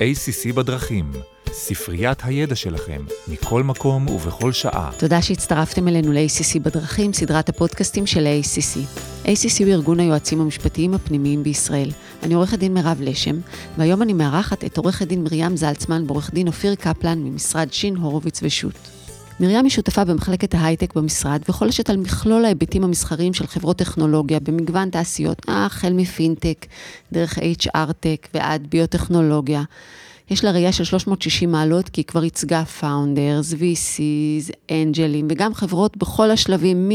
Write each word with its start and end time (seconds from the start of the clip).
ACC 0.00 0.52
בדרכים, 0.52 1.12
ספריית 1.52 2.18
הידע 2.24 2.56
שלכם, 2.56 3.04
מכל 3.28 3.62
מקום 3.62 4.08
ובכל 4.08 4.52
שעה. 4.52 4.90
תודה 4.98 5.22
שהצטרפתם 5.22 5.88
אלינו 5.88 6.12
ל-ACC 6.12 6.58
בדרכים, 6.62 7.12
סדרת 7.12 7.48
הפודקאסטים 7.48 8.06
של 8.06 8.26
ה-ACC. 8.26 8.78
ACC 9.24 9.64
הוא 9.64 9.72
ארגון 9.72 10.00
היועצים 10.00 10.40
המשפטיים 10.40 10.94
הפנימיים 10.94 11.42
בישראל. 11.42 11.90
אני 12.22 12.34
עורכת 12.34 12.58
דין 12.58 12.74
מירב 12.74 12.98
לשם, 13.00 13.40
והיום 13.78 14.02
אני 14.02 14.12
מארחת 14.12 14.64
את 14.64 14.76
עורכת 14.78 15.06
דין 15.06 15.24
מרים 15.24 15.56
זלצמן 15.56 16.04
ועורך 16.06 16.30
דין 16.34 16.46
אופיר 16.46 16.74
קפלן 16.74 17.18
ממשרד 17.18 17.72
שין, 17.72 17.96
הורוביץ 17.96 18.40
ושות'. 18.42 18.99
מרים 19.40 19.64
היא 19.64 19.70
שותפה 19.70 20.04
במחלקת 20.04 20.54
ההייטק 20.54 20.94
במשרד 20.94 21.42
וחולשת 21.48 21.90
על 21.90 21.96
מכלול 21.96 22.44
ההיבטים 22.44 22.84
המסחריים 22.84 23.34
של 23.34 23.46
חברות 23.46 23.76
טכנולוגיה 23.76 24.40
במגוון 24.40 24.90
תעשיות, 24.90 25.42
החל 25.48 25.92
מפינטק, 25.92 26.66
דרך 27.12 27.38
HR-Tech 27.38 28.28
ועד 28.34 28.66
ביוטכנולוגיה. 28.70 29.62
יש 30.30 30.44
לה 30.44 30.50
ראייה 30.50 30.72
של 30.72 30.84
360 30.84 31.52
מעלות, 31.52 31.88
כי 31.88 32.00
היא 32.00 32.06
כבר 32.06 32.24
ייצגה 32.24 32.64
founders, 32.64 33.52
VCs, 33.52 34.52
אנג'לים, 34.70 35.28
וגם 35.30 35.54
חברות 35.54 35.96
בכל 35.96 36.30
השלבים, 36.30 36.90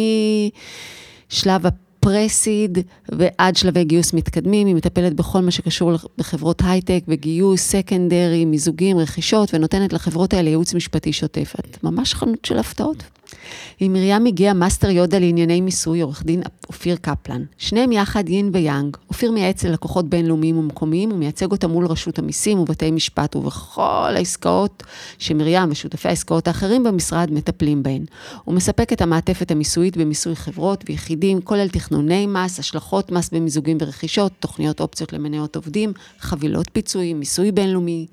משלב 1.31 1.65
ה 2.05 2.13
pre-seed 2.13 2.77
ועד 3.09 3.55
שלבי 3.55 3.83
גיוס 3.83 4.13
מתקדמים. 4.13 4.67
היא 4.67 4.75
מטפלת 4.75 5.13
בכל 5.13 5.41
מה 5.41 5.51
שקשור 5.51 5.91
בחברות 6.17 6.61
הייטק 6.65 7.03
וגיוס, 7.07 7.61
secondary, 7.61 8.45
מיזוגים, 8.45 8.97
רכישות, 8.97 9.53
ונותנת 9.53 9.93
לחברות 9.93 10.33
האלה 10.33 10.49
ייעוץ 10.49 10.73
משפטי 10.73 11.13
שוטף. 11.13 11.53
את 11.59 11.83
ממש 11.83 12.13
חנות 12.13 12.45
של 12.45 12.57
הפתעות. 12.57 13.03
עם 13.79 13.93
מרים 13.93 14.25
הגיע 14.25 14.53
מאסטר 14.53 14.89
יודה 14.89 15.19
לענייני 15.19 15.61
מיסוי, 15.61 16.01
עורך 16.01 16.23
דין 16.23 16.41
אופיר 16.67 16.95
קפלן. 17.01 17.43
שניהם 17.57 17.91
יחד 17.91 18.29
יין 18.29 18.49
ויאנג. 18.53 18.97
אופיר 19.09 19.31
מייעץ 19.31 19.63
ללקוחות 19.63 20.09
בינלאומיים 20.09 20.57
ומקומיים, 20.57 21.11
ומייצג 21.11 21.51
אותם 21.51 21.69
מול 21.69 21.85
רשות 21.85 22.19
המיסים 22.19 22.59
ובתי 22.59 22.91
משפט, 22.91 23.35
ובכל 23.35 24.13
העסקאות 24.15 24.83
שמרים 25.17 25.71
ושותפי 25.71 26.07
העסקאות 26.07 26.47
האחרים 26.47 26.83
במשרד 26.83 27.31
מטפלים 27.31 27.83
בהן. 27.83 28.05
הוא 28.43 28.55
מספק 28.55 28.93
את 28.93 29.01
המעטפת 29.01 29.51
המיסויית 29.51 29.97
במיסוי 29.97 30.35
חברות 30.35 30.83
ויחידים, 30.89 31.41
כולל 31.41 31.69
תכנוני 31.69 32.27
מס, 32.27 32.59
השלכות 32.59 33.11
מס 33.11 33.29
במיזוגים 33.29 33.77
ורכישות, 33.81 34.31
תוכניות 34.39 34.81
אופציות 34.81 35.13
למניות 35.13 35.55
עובדים, 35.55 35.93
חבילות 36.19 36.69
פיצויים, 36.73 37.19
מיסוי 37.19 37.51
בינלאומי. 37.51 38.07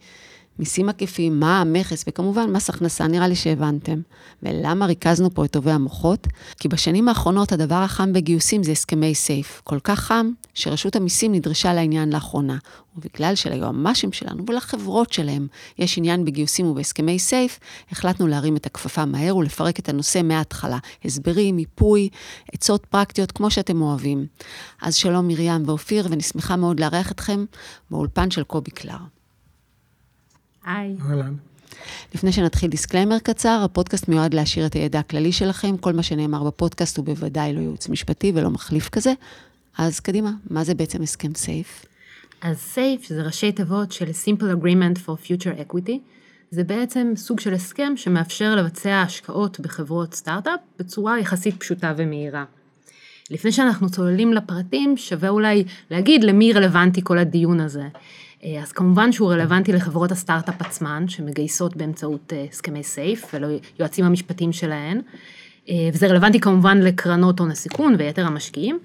מיסים 0.58 0.88
עקיפים, 0.88 1.40
מע"מ, 1.40 1.72
מכס, 1.72 2.04
וכמובן 2.08 2.50
מס 2.50 2.70
הכנסה, 2.70 3.06
נראה 3.06 3.28
לי 3.28 3.36
שהבנתם. 3.36 4.00
ולמה 4.42 4.86
ריכזנו 4.86 5.34
פה 5.34 5.44
את 5.44 5.50
טובי 5.50 5.70
המוחות? 5.70 6.26
כי 6.60 6.68
בשנים 6.68 7.08
האחרונות 7.08 7.52
הדבר 7.52 7.74
החם 7.74 8.12
בגיוסים 8.12 8.62
זה 8.62 8.72
הסכמי 8.72 9.14
סייף. 9.14 9.60
כל 9.64 9.78
כך 9.84 10.00
חם, 10.00 10.30
שרשות 10.54 10.96
המיסים 10.96 11.32
נדרשה 11.32 11.74
לעניין 11.74 12.12
לאחרונה. 12.12 12.58
ובגלל 12.96 13.34
שליועמ"שים 13.34 14.12
שלנו 14.12 14.44
ולחברות 14.48 15.12
שלהם 15.12 15.46
יש 15.78 15.98
עניין 15.98 16.24
בגיוסים 16.24 16.66
ובהסכמי 16.66 17.18
סייף, 17.18 17.58
החלטנו 17.90 18.26
להרים 18.26 18.56
את 18.56 18.66
הכפפה 18.66 19.04
מהר 19.04 19.36
ולפרק 19.36 19.78
את 19.78 19.88
הנושא 19.88 20.20
מההתחלה. 20.24 20.78
הסברים, 21.04 21.56
מיפוי, 21.56 22.08
עצות 22.52 22.86
פרקטיות, 22.86 23.32
כמו 23.32 23.50
שאתם 23.50 23.82
אוהבים. 23.82 24.26
אז 24.82 24.94
שלום 24.94 25.28
מרים 25.28 25.62
ואופיר, 25.66 26.06
ואני 26.10 26.22
שמחה 26.22 26.56
מאוד 26.56 26.80
לארח 26.80 27.10
אתכם 27.10 27.44
באולפן 27.90 28.30
של 28.30 28.42
קובי 28.42 28.70
קלר. 28.70 29.21
היי. 30.64 30.96
אהלן. 31.10 31.34
לפני 32.14 32.32
שנתחיל 32.32 32.70
disclaimer 32.70 33.18
קצר, 33.18 33.60
הפודקאסט 33.64 34.08
מיועד 34.08 34.34
להעשיר 34.34 34.66
את 34.66 34.72
הידע 34.72 34.98
הכללי 34.98 35.32
שלכם, 35.32 35.76
כל 35.76 35.92
מה 35.92 36.02
שנאמר 36.02 36.44
בפודקאסט 36.44 36.96
הוא 36.96 37.04
בוודאי 37.04 37.52
לא 37.52 37.60
ייעוץ 37.60 37.88
משפטי 37.88 38.32
ולא 38.34 38.50
מחליף 38.50 38.88
כזה. 38.88 39.12
אז 39.78 40.00
קדימה, 40.00 40.30
מה 40.50 40.64
זה 40.64 40.74
בעצם 40.74 41.02
הסכם 41.02 41.34
SAFE? 41.34 41.84
אז 42.42 42.58
SAFE 42.58 43.06
זה 43.08 43.22
ראשי 43.22 43.52
תיבות 43.52 43.92
של 43.92 44.06
Simple 44.24 44.62
Agreement 44.62 44.98
for 45.06 45.26
Future 45.26 45.70
Equity. 45.70 45.98
זה 46.50 46.64
בעצם 46.64 47.12
סוג 47.16 47.40
של 47.40 47.54
הסכם 47.54 47.92
שמאפשר 47.96 48.56
לבצע 48.56 49.02
השקעות 49.02 49.60
בחברות 49.60 50.14
סטארט-אפ 50.14 50.60
בצורה 50.78 51.20
יחסית 51.20 51.60
פשוטה 51.60 51.92
ומהירה. 51.96 52.44
לפני 53.30 53.52
שאנחנו 53.52 53.90
צוללים 53.90 54.32
לפרטים, 54.32 54.96
שווה 54.96 55.28
אולי 55.28 55.64
להגיד 55.90 56.24
למי 56.24 56.52
רלוונטי 56.52 57.00
כל 57.04 57.18
הדיון 57.18 57.60
הזה. 57.60 57.88
אה, 58.44 58.62
אז 58.62 58.72
כמובן 58.72 59.12
שהוא 59.12 59.32
רלוונטי 59.32 59.72
לחברות 59.72 60.12
הסטארט-אפ 60.12 60.60
עצמן, 60.60 61.08
שמגייסות 61.08 61.76
באמצעות 61.76 62.32
אה, 62.32 62.44
הסכמי 62.50 62.82
סייף 62.82 63.34
וליועצים 63.34 64.04
המשפטיים 64.04 64.52
שלהן, 64.52 65.00
אה, 65.68 65.74
וזה 65.92 66.06
רלוונטי 66.06 66.40
כמובן 66.40 66.78
לקרנות 66.78 67.40
הון 67.40 67.50
הסיכון 67.50 67.94
ויתר 67.98 68.26
המשקיעים, 68.26 68.78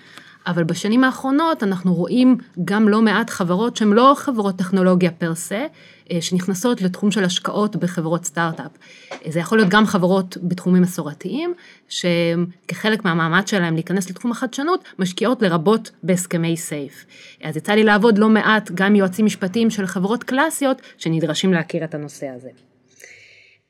אבל 0.48 0.64
בשנים 0.64 1.04
האחרונות 1.04 1.64
אנחנו 1.64 1.94
רואים 1.94 2.38
גם 2.66 2.90
לא 2.90 3.02
מעט 3.02 3.30
חברות 3.30 3.78
שהן 3.78 3.94
לא 3.94 4.14
חברות 4.18 4.56
טכנולוגיה 4.56 5.12
פר 5.12 5.36
סה, 5.36 5.66
אה, 6.12 6.22
שנכנסות 6.22 6.82
לתחום 6.82 7.12
של 7.12 7.24
השקעות 7.24 7.76
בחברות 7.76 8.26
סטארט-אפ. 8.26 8.72
אה, 9.12 9.32
זה 9.32 9.40
יכול 9.40 9.58
להיות 9.58 9.70
גם 9.70 9.86
חברות 9.86 10.38
בתחומים 10.44 10.82
מסורתיים, 10.82 11.54
שכחלק 11.90 13.06
מהמאמץ 13.06 13.50
שלהם 13.50 13.74
להיכנס 13.74 14.10
לתחום 14.10 14.32
החדשנות, 14.32 14.84
משקיעות 15.00 15.42
לרבות 15.42 15.92
בהסכמי 16.04 16.58
סייף. 16.58 17.06
אז 17.44 17.58
יצא 17.58 17.74
לי 17.74 17.84
לעבוד 17.84 18.18
לא 18.18 18.30
מעט 18.30 18.72
עם 18.74 18.96
יועצים 18.96 19.26
משפטיים 19.26 19.70
של 19.70 19.86
חברות 19.86 20.24
קלאסיות, 20.24 20.82
שנדרשים 20.98 21.54
להכיר 21.54 21.84
את 21.84 21.96
הנושא 21.96 22.28
הזה. 22.28 22.50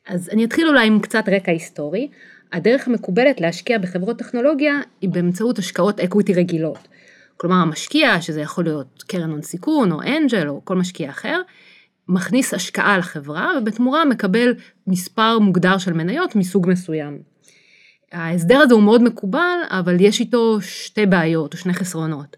אז 0.08 0.28
אני 0.32 0.44
אתחיל 0.44 0.68
אולי 0.68 0.86
עם 0.86 1.00
קצת 1.00 1.24
רקע 1.28 1.52
היסטורי. 1.52 2.08
הדרך 2.52 2.88
המקובלת 2.88 3.40
להשקיע 3.40 3.78
בחברות 3.78 4.18
טכנולוגיה 4.18 4.80
היא 5.00 5.10
באמצעות 5.10 5.58
השקעות 5.58 6.00
equity 6.00 6.34
רגילות. 6.34 6.88
כלומר 7.36 7.56
המשקיע, 7.56 8.20
שזה 8.20 8.40
יכול 8.40 8.64
להיות 8.64 9.04
קרן 9.06 9.30
הון 9.30 9.42
סיכון 9.42 9.92
או 9.92 10.02
angel 10.02 10.48
או 10.48 10.64
כל 10.64 10.76
משקיע 10.76 11.10
אחר, 11.10 11.40
מכניס 12.08 12.54
השקעה 12.54 12.98
לחברה 12.98 13.52
ובתמורה 13.58 14.04
מקבל 14.04 14.54
מספר 14.86 15.38
מוגדר 15.38 15.78
של 15.78 15.92
מניות 15.92 16.36
מסוג 16.36 16.66
מסוים. 16.70 17.18
ההסדר 18.12 18.58
הזה 18.58 18.74
הוא 18.74 18.82
מאוד 18.82 19.02
מקובל, 19.02 19.58
אבל 19.70 19.96
יש 20.00 20.20
איתו 20.20 20.58
שתי 20.60 21.06
בעיות 21.06 21.52
או 21.52 21.58
שני 21.58 21.74
חסרונות. 21.74 22.36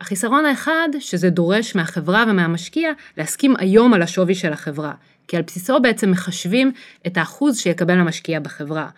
החיסרון 0.00 0.44
האחד, 0.44 0.88
שזה 0.98 1.30
דורש 1.30 1.76
מהחברה 1.76 2.24
ומהמשקיע 2.28 2.92
להסכים 3.16 3.54
היום 3.58 3.94
על 3.94 4.02
השווי 4.02 4.34
של 4.34 4.52
החברה, 4.52 4.92
כי 5.28 5.36
על 5.36 5.42
בסיסו 5.42 5.80
בעצם 5.80 6.10
מחשבים 6.10 6.72
את 7.06 7.16
האחוז 7.16 7.58
שיקבל 7.58 7.98
המשקיע 7.98 8.40
בחברה. 8.40 8.88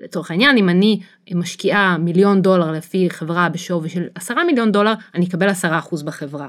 לצורך 0.00 0.30
העניין, 0.30 0.56
אם 0.56 0.68
אני 0.68 1.00
משקיעה 1.34 1.98
מיליון 1.98 2.42
דולר 2.42 2.72
לפי 2.72 3.10
חברה 3.10 3.48
בשווי 3.48 3.88
של 3.88 4.06
עשרה 4.14 4.44
מיליון 4.44 4.72
דולר, 4.72 4.94
אני 5.14 5.26
אקבל 5.26 5.48
עשרה 5.48 5.78
אחוז 5.78 6.02
בחברה. 6.02 6.48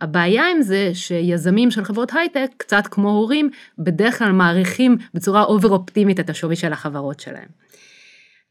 הבעיה 0.00 0.50
עם 0.50 0.62
זה 0.62 0.90
שיזמים 0.94 1.70
של 1.70 1.84
חברות 1.84 2.12
הייטק, 2.12 2.48
קצת 2.56 2.86
כמו 2.90 3.10
הורים, 3.10 3.50
בדרך 3.78 4.18
כלל 4.18 4.32
מעריכים 4.32 4.96
בצורה 5.14 5.44
over 5.44 5.68
אופטימית 5.68 6.20
את 6.20 6.30
השווי 6.30 6.56
של 6.56 6.72
החברות 6.72 7.20
שלהם. 7.20 7.63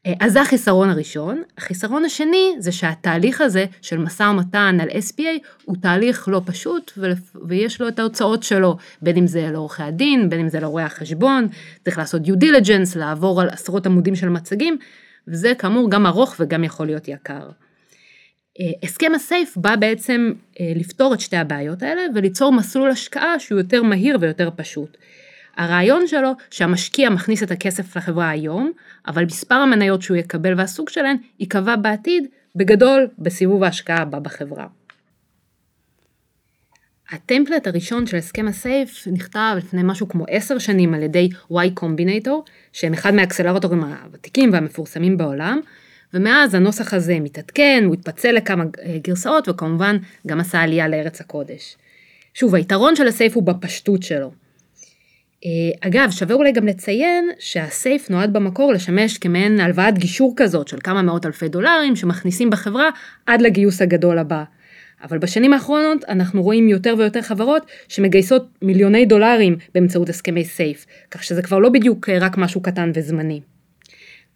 אה, 0.05 0.13
אז 0.19 0.33
זה 0.33 0.41
החיסרון 0.41 0.89
הראשון. 0.89 1.43
החיסרון 1.57 2.05
השני 2.05 2.55
זה 2.59 2.71
שהתהליך 2.71 3.41
הזה 3.41 3.65
של 3.81 3.97
משא 3.97 4.23
ומתן 4.23 4.77
על 4.81 4.89
SPA 4.89 5.47
הוא 5.65 5.75
תהליך 5.81 6.27
לא 6.27 6.41
פשוט 6.45 6.91
ויש 7.47 7.81
לו 7.81 7.87
את 7.87 7.99
ההוצאות 7.99 8.43
שלו, 8.43 8.77
בין 9.01 9.17
אם 9.17 9.27
זה 9.27 9.49
לעורכי 9.51 9.83
הדין, 9.83 10.29
בין 10.29 10.39
אם 10.39 10.49
זה 10.49 10.59
לרואי 10.59 10.83
החשבון, 10.83 11.47
צריך 11.83 11.97
לעשות 11.97 12.21
due 12.21 12.43
diligence, 12.43 12.99
לעבור 12.99 13.41
על 13.41 13.49
עשרות 13.49 13.85
עמודים 13.85 14.15
של 14.15 14.29
מצגים, 14.29 14.77
וזה 15.27 15.53
כאמור 15.57 15.91
גם 15.91 16.05
ארוך 16.05 16.35
וגם 16.39 16.63
יכול 16.63 16.85
להיות 16.85 17.07
יקר. 17.07 17.49
אה, 18.59 18.65
הסכם 18.83 19.11
הסייף 19.15 19.57
בא 19.57 19.75
בעצם 19.75 20.31
אה, 20.59 20.73
לפתור 20.75 21.13
את 21.13 21.19
שתי 21.19 21.37
הבעיות 21.37 21.83
האלה 21.83 22.01
וליצור 22.15 22.51
מסלול 22.51 22.91
השקעה 22.91 23.39
שהוא 23.39 23.57
יותר 23.57 23.83
מהיר 23.83 24.17
ויותר 24.19 24.49
פשוט. 24.55 24.97
הרעיון 25.57 26.07
שלו 26.07 26.31
שהמשקיע 26.51 27.09
מכניס 27.09 27.43
את 27.43 27.51
הכסף 27.51 27.97
לחברה 27.97 28.29
היום, 28.29 28.71
אבל 29.07 29.25
מספר 29.25 29.55
המניות 29.55 30.01
שהוא 30.01 30.17
יקבל 30.17 30.53
והסוג 30.57 30.89
שלהן 30.89 31.17
ייקבע 31.39 31.75
בעתיד, 31.75 32.27
בגדול, 32.55 33.07
בסיבוב 33.19 33.63
ההשקעה 33.63 34.01
הבא 34.01 34.19
בחברה. 34.19 34.67
הטמפלט 37.11 37.67
הראשון 37.67 38.07
של 38.07 38.17
הסכם 38.17 38.47
הסייף 38.47 39.07
נכתב 39.11 39.55
לפני 39.57 39.81
משהו 39.83 40.09
כמו 40.09 40.25
עשר 40.29 40.57
שנים 40.57 40.93
על 40.93 41.03
ידי 41.03 41.29
Y 41.51 41.79
Combinator, 41.79 42.49
שהם 42.73 42.93
אחד 42.93 43.13
מהאקסלרטורים 43.13 43.83
הוותיקים 43.83 44.53
והמפורסמים 44.53 45.17
בעולם, 45.17 45.59
ומאז 46.13 46.53
הנוסח 46.53 46.93
הזה 46.93 47.19
מתעדכן, 47.19 47.83
הוא 47.85 47.93
התפצל 47.93 48.31
לכמה 48.31 48.63
אה, 48.63 48.97
גרסאות 49.01 49.49
וכמובן 49.49 49.97
גם 50.27 50.39
עשה 50.39 50.61
עלייה 50.61 50.87
לארץ 50.87 51.21
הקודש. 51.21 51.77
שוב, 52.33 52.55
היתרון 52.55 52.95
של 52.95 53.07
הסייף 53.07 53.35
הוא 53.35 53.43
בפשטות 53.43 54.03
שלו. 54.03 54.42
אה, 55.45 55.49
אגב, 55.87 56.11
שווה 56.11 56.35
אולי 56.35 56.51
גם 56.51 56.67
לציין 56.67 57.29
שהסייף 57.39 58.09
נועד 58.09 58.33
במקור 58.33 58.73
לשמש 58.73 59.17
כמעין 59.17 59.59
הלוואת 59.59 59.97
גישור 59.97 60.33
כזאת 60.35 60.67
של 60.67 60.77
כמה 60.83 61.01
מאות 61.01 61.25
אלפי 61.25 61.47
דולרים 61.47 61.95
שמכניסים 61.95 62.49
בחברה 62.49 62.89
עד 63.25 63.41
לגיוס 63.41 63.81
הגדול 63.81 64.17
הבא. 64.17 64.43
אבל 65.03 65.17
בשנים 65.17 65.53
האחרונות 65.53 66.05
אנחנו 66.09 66.43
רואים 66.43 66.69
יותר 66.69 66.95
ויותר 66.97 67.21
חברות 67.21 67.65
שמגייסות 67.87 68.47
מיליוני 68.61 69.05
דולרים 69.05 69.55
באמצעות 69.73 70.09
הסכמי 70.09 70.45
סייף, 70.45 70.85
כך 71.11 71.23
שזה 71.23 71.41
כבר 71.41 71.59
לא 71.59 71.69
בדיוק 71.69 72.09
אה, 72.09 72.17
רק 72.19 72.37
משהו 72.37 72.61
קטן 72.61 72.91
וזמני. 72.93 73.41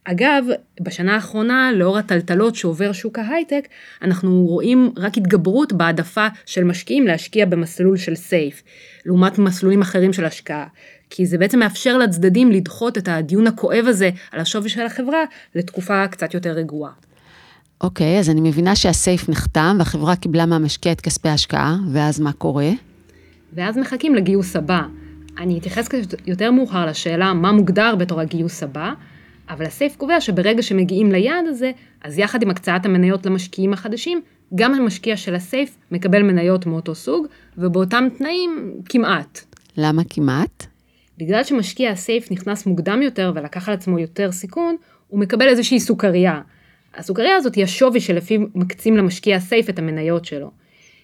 אגב, 0.10 0.45
בשנה 0.81 1.15
האחרונה, 1.15 1.71
לאור 1.75 1.98
הטלטלות 1.98 2.56
שעובר 2.56 2.92
שוק 2.92 3.19
ההייטק, 3.19 3.68
אנחנו 4.01 4.45
רואים 4.45 4.92
רק 4.98 5.18
התגברות 5.18 5.74
בהעדפה 5.74 6.27
של 6.45 6.63
משקיעים 6.63 7.07
להשקיע 7.07 7.45
במסלול 7.45 7.98
של 7.98 8.15
סייף, 8.15 8.63
לעומת 9.06 9.38
מסלולים 9.39 9.81
אחרים 9.81 10.13
של 10.13 10.25
השקעה. 10.25 10.68
כי 11.09 11.25
זה 11.25 11.38
בעצם 11.38 11.59
מאפשר 11.59 11.98
לצדדים 11.98 12.51
לדחות 12.51 12.98
את 12.98 13.07
הדיון 13.07 13.48
הכואב 13.48 13.86
הזה 13.88 14.09
על 14.31 14.39
השווי 14.39 14.69
של 14.69 14.86
החברה 14.86 15.24
לתקופה 15.56 16.07
קצת 16.07 16.33
יותר 16.33 16.51
רגועה. 16.51 16.92
אוקיי, 17.81 18.15
okay, 18.15 18.19
אז 18.19 18.30
אני 18.30 18.42
מבינה 18.42 18.75
שהסייף 18.75 19.30
נחתם 19.30 19.75
והחברה 19.80 20.15
קיבלה 20.15 20.45
מהמשקיע 20.45 20.92
את 20.92 21.01
כספי 21.01 21.30
ההשקעה, 21.30 21.77
ואז 21.92 22.19
מה 22.19 22.33
קורה? 22.33 22.69
ואז 23.54 23.77
מחכים 23.77 24.15
לגיוס 24.15 24.56
הבא. 24.56 24.81
אני 25.39 25.59
אתייחס 25.59 25.88
יותר 26.27 26.51
מאוחר 26.51 26.86
לשאלה 26.86 27.33
מה 27.33 27.51
מוגדר 27.51 27.95
בתור 27.95 28.21
הגיוס 28.21 28.63
הבא, 28.63 28.94
אבל 29.50 29.65
הסייף 29.65 29.95
קובע 29.95 30.21
שברגע 30.21 30.62
שמגיעים 30.62 31.12
ליעד 31.12 31.45
הזה, 31.48 31.71
אז 32.03 32.18
יחד 32.18 32.42
עם 32.44 32.50
הקצאת 32.50 32.86
המניות 32.86 33.25
למשקיעים 33.25 33.74
החדשים, 33.74 34.21
גם 34.56 34.74
המשקיע 34.74 35.18
של 35.18 35.36
הסייף 35.36 35.77
מקבל 35.92 36.24
מניות 36.24 36.65
מאותו 36.65 36.95
סוג, 36.95 37.27
ובאותם 37.57 38.07
תנאים 38.18 38.74
כמעט. 38.89 39.39
למה 39.77 40.01
כמעט? 40.10 40.68
בגלל 41.18 41.44
שמשקיע 41.44 41.92
הסייף 41.92 42.31
נכנס 42.31 42.66
מוקדם 42.66 43.02
יותר 43.02 43.31
ולקח 43.36 43.69
על 43.69 43.74
עצמו 43.74 44.00
יותר 44.00 44.31
סיכון, 44.31 44.75
הוא 45.08 45.19
מקבל 45.19 45.48
איזושהי 45.48 45.80
סוכריה. 45.80 46.42
הסוכריה 46.96 47.36
הזאת 47.36 47.56
היא 47.56 47.64
השווי 47.64 48.00
שלפי 48.00 48.38
מקצים 48.56 48.98
למשקיע 48.98 49.36
הסייף 49.36 49.69
את 49.69 49.80
המניות 49.80 50.25
שלו. 50.25 50.52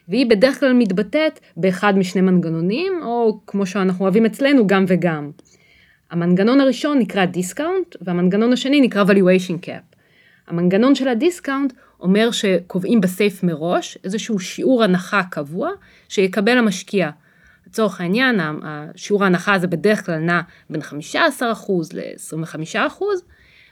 והיא 0.08 0.26
בדרך 0.30 0.60
כלל 0.60 0.74
מתבטאת 0.74 1.40
באחד 1.58 1.98
משני 1.98 2.22
מנגנונים, 2.22 2.94
או 3.04 3.40
כמו 3.48 3.66
שאנחנו 3.66 4.06
אוהבים 4.06 4.26
אצלנו, 4.26 4.68
גם 4.68 4.86
וגם. 4.88 5.32
המנגנון 6.12 6.62
הראשון 6.62 7.00
נקרא 7.00 7.26
discount, 7.26 7.96
והמנגנון 8.02 8.54
השני 8.54 8.82
נקרא 8.82 9.04
valuation 9.04 9.66
cap. 9.66 9.96
המנגנון 10.48 10.96
של 10.96 11.08
ה 11.08 11.15
discount 11.15 11.74
אומר 12.00 12.32
שקובעים 12.32 13.02
ב 13.02 13.10
SAFE 13.10 13.44
מראש 13.44 13.98
איזשהו 14.04 14.40
שיעור 14.40 14.84
הנחה 14.84 15.22
קבוע 15.32 15.70
שיקבל 16.10 16.58
המשקיע. 16.58 17.10
לצורך 17.74 18.02
העניין, 18.02 18.40
שיעור 18.96 19.24
ההנחה 19.24 19.54
הזה 19.54 19.68
בדרך 19.68 20.06
כלל 20.06 20.18
נע 20.18 20.42
בין 20.70 20.82
15% 20.82 21.42
ל-25%, 21.94 23.04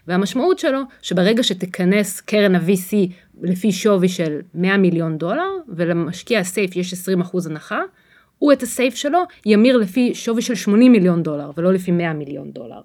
והמשמעות 0.08 0.60
שלו 0.60 0.80
שברגע 1.02 1.44
שתיכנס 1.44 2.22
קרן 2.22 2.56
ה-VC 2.56 2.94
לפי 3.42 3.72
שווי 3.72 4.10
של 4.10 4.40
100 4.54 4.78
מיליון 4.78 5.18
דולר, 5.18 5.50
ולמשקיע 5.68 6.40
ה 6.40 6.47
SAFE 6.47 6.76
יש 6.76 6.94
20% 6.94 6.98
הנחה, 7.46 7.80
הוא 8.38 8.54
את 8.54 8.64
הסייף 8.64 8.96
שלו 8.96 9.20
ימיר 9.46 9.78
לפי 9.78 10.16
שווי 10.16 10.42
של 10.42 10.56
80 10.56 10.92
מיליון 10.92 11.24
דולר, 11.24 11.52
ולא 11.58 11.74
לפי 11.74 11.92
100 11.92 12.14
מיליון 12.14 12.52
דולר. 12.52 12.82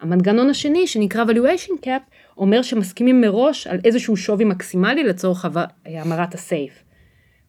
המנגנון 0.00 0.50
השני, 0.50 0.86
שנקרא 0.86 1.24
valuation 1.24 1.84
cap, 1.84 2.12
אומר 2.36 2.62
שמסכימים 2.62 3.20
מראש 3.20 3.66
על 3.66 3.78
איזשהו 3.84 4.16
שווי 4.16 4.44
מקסימלי 4.44 5.04
לצורך 5.04 5.46
המרת 5.86 6.34
הסייף. 6.34 6.72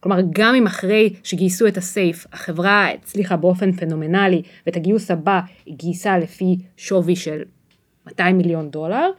כלומר, 0.01 0.17
גם 0.31 0.55
אם 0.55 0.67
אחרי 0.67 1.13
שגייסו 1.23 1.67
את 1.67 1.77
הסייף, 1.77 2.25
החברה 2.33 2.87
הצליחה 2.89 3.37
באופן 3.37 3.71
פנומנלי, 3.71 4.41
ואת 4.65 4.75
הגיוס 4.75 5.11
הבא 5.11 5.39
היא 5.65 5.75
גייסה 5.75 6.17
לפי 6.17 6.57
שווי 6.77 7.15
של 7.15 7.41
200 8.07 8.37
מיליון 8.37 8.69
דולר, 8.69 9.09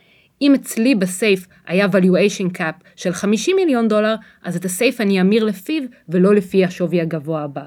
אם 0.43 0.55
אצלי 0.55 0.95
בסייף 0.95 1.47
היה 1.67 1.87
valuation 1.87 2.59
cap 2.59 2.85
של 2.97 3.13
50 3.13 3.57
מיליון 3.57 3.89
דולר, 3.89 4.15
אז 4.43 4.57
את 4.57 4.65
הסייף 4.65 5.01
אני 5.01 5.21
אמיר 5.21 5.45
לפיו 5.45 5.83
ולא 6.09 6.35
לפי 6.35 6.65
השווי 6.65 7.01
הגבוה 7.01 7.43
הבא. 7.43 7.65